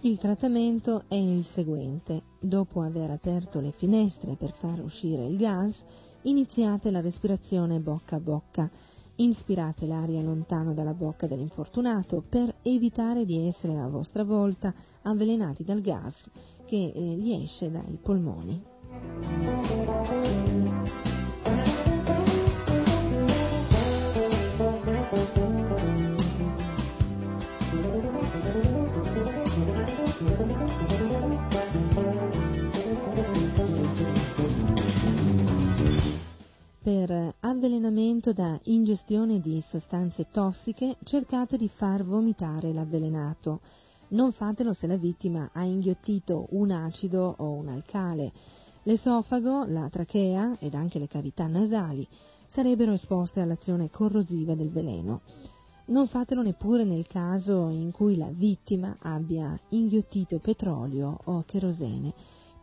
Il 0.00 0.18
trattamento 0.18 1.02
è 1.08 1.14
il 1.14 1.44
seguente. 1.44 2.22
Dopo 2.40 2.80
aver 2.80 3.10
aperto 3.10 3.60
le 3.60 3.72
finestre 3.72 4.36
per 4.36 4.52
far 4.52 4.80
uscire 4.80 5.26
il 5.26 5.36
gas, 5.36 5.84
iniziate 6.26 6.90
la 6.90 7.00
respirazione 7.00 7.78
bocca 7.78 8.16
a 8.16 8.20
bocca. 8.20 8.70
Inspirate 9.16 9.86
l'aria 9.86 10.20
lontano 10.20 10.74
dalla 10.74 10.92
bocca 10.92 11.26
dell'infortunato 11.26 12.22
per 12.28 12.56
evitare 12.62 13.24
di 13.24 13.46
essere 13.46 13.76
a 13.76 13.88
vostra 13.88 14.24
volta 14.24 14.74
avvelenati 15.02 15.64
dal 15.64 15.80
gas 15.80 16.28
che 16.66 16.92
eh, 16.94 17.00
gli 17.00 17.32
esce 17.32 17.70
dai 17.70 17.98
polmoni. 18.02 18.62
Per 37.06 37.34
avvelenamento 37.38 38.32
da 38.32 38.58
ingestione 38.64 39.38
di 39.38 39.60
sostanze 39.60 40.26
tossiche 40.28 40.96
cercate 41.04 41.56
di 41.56 41.68
far 41.68 42.02
vomitare 42.04 42.72
l'avvelenato. 42.72 43.60
Non 44.08 44.32
fatelo 44.32 44.72
se 44.72 44.88
la 44.88 44.96
vittima 44.96 45.50
ha 45.52 45.62
inghiottito 45.62 46.48
un 46.50 46.72
acido 46.72 47.36
o 47.38 47.52
un 47.52 47.68
alcale. 47.68 48.32
L'esofago, 48.82 49.66
la 49.66 49.88
trachea 49.88 50.56
ed 50.58 50.74
anche 50.74 50.98
le 50.98 51.06
cavità 51.06 51.46
nasali 51.46 52.04
sarebbero 52.48 52.90
esposte 52.90 53.40
all'azione 53.40 53.88
corrosiva 53.88 54.56
del 54.56 54.72
veleno. 54.72 55.20
Non 55.86 56.08
fatelo 56.08 56.42
neppure 56.42 56.82
nel 56.82 57.06
caso 57.06 57.68
in 57.68 57.92
cui 57.92 58.16
la 58.16 58.30
vittima 58.32 58.96
abbia 58.98 59.56
inghiottito 59.68 60.40
petrolio 60.40 61.20
o 61.22 61.44
cherosene 61.46 62.12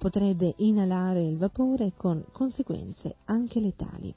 potrebbe 0.03 0.55
inalare 0.57 1.23
il 1.23 1.37
vapore 1.37 1.93
con 1.95 2.25
conseguenze 2.33 3.15
anche 3.23 3.61
letali. 3.61 4.13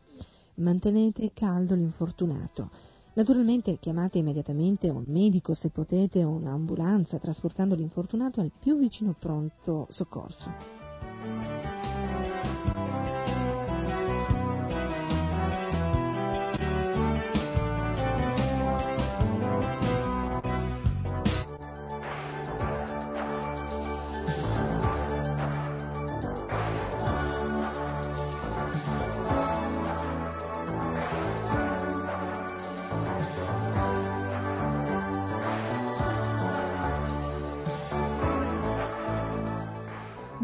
Mantenete 0.54 1.30
caldo 1.32 1.76
l'infortunato. 1.76 2.70
Naturalmente 3.12 3.78
chiamate 3.78 4.18
immediatamente 4.18 4.88
un 4.88 5.04
medico 5.06 5.54
se 5.54 5.70
potete 5.70 6.24
o 6.24 6.30
un'ambulanza 6.30 7.18
trasportando 7.18 7.76
l'infortunato 7.76 8.40
al 8.40 8.50
più 8.58 8.76
vicino 8.76 9.14
pronto 9.16 9.86
soccorso. 9.88 11.55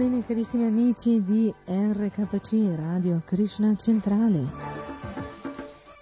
Bene 0.03 0.25
carissimi 0.25 0.65
amici 0.65 1.23
di 1.23 1.55
RKC 1.65 2.75
Radio 2.75 3.23
Krishna 3.25 3.77
Centrale, 3.77 4.45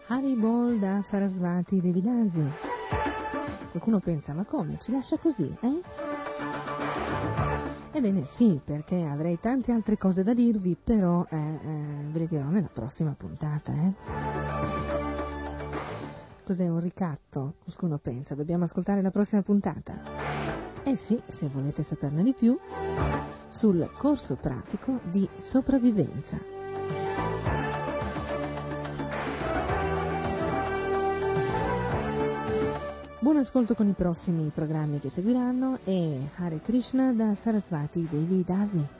Haribol 0.07 0.79
da 0.79 1.03
Sarasvati 1.03 1.83
Devidasi. 1.83 2.43
Qualcuno 3.71 3.99
pensa, 3.99 4.33
ma 4.33 4.47
come? 4.47 4.79
Ci 4.81 4.91
lascia 4.91 5.19
così, 5.19 5.55
eh? 5.61 5.83
Ebbene 7.93 8.25
sì, 8.25 8.59
perché 8.65 9.05
avrei 9.05 9.39
tante 9.39 9.71
altre 9.71 9.99
cose 9.99 10.23
da 10.23 10.33
dirvi, 10.33 10.79
però 10.83 11.27
eh, 11.29 11.37
eh, 11.37 12.05
ve 12.11 12.19
le 12.21 12.27
dirò 12.27 12.49
nella 12.49 12.71
prossima 12.73 13.15
puntata, 13.15 13.71
eh? 13.75 13.93
Cos'è 16.43 16.67
un 16.67 16.81
ricatto? 16.81 17.57
Qualcuno 17.65 17.99
pensa, 17.99 18.35
dobbiamo 18.35 18.65
ascoltare 18.65 19.03
la 19.03 19.11
prossima 19.11 19.43
puntata? 19.43 20.30
Eh 20.83 20.97
sì, 20.97 21.21
se 21.29 21.49
volete 21.49 21.83
saperne 21.83 22.23
di 22.23 22.33
più, 22.33 22.59
sul 23.51 23.91
corso 23.99 24.37
pratico 24.37 25.01
di 25.11 25.29
sopravvivenza. 25.37 26.39
Buon 33.21 33.37
ascolto 33.37 33.75
con 33.75 33.87
i 33.89 33.93
prossimi 33.93 34.51
programmi 34.55 34.99
che 34.99 35.11
seguiranno 35.11 35.81
e 35.85 36.31
Hare 36.37 36.61
Krishna 36.61 37.13
da 37.13 37.35
Sarasvati 37.35 38.09
Devi 38.11 38.43
Dasi. 38.43 39.00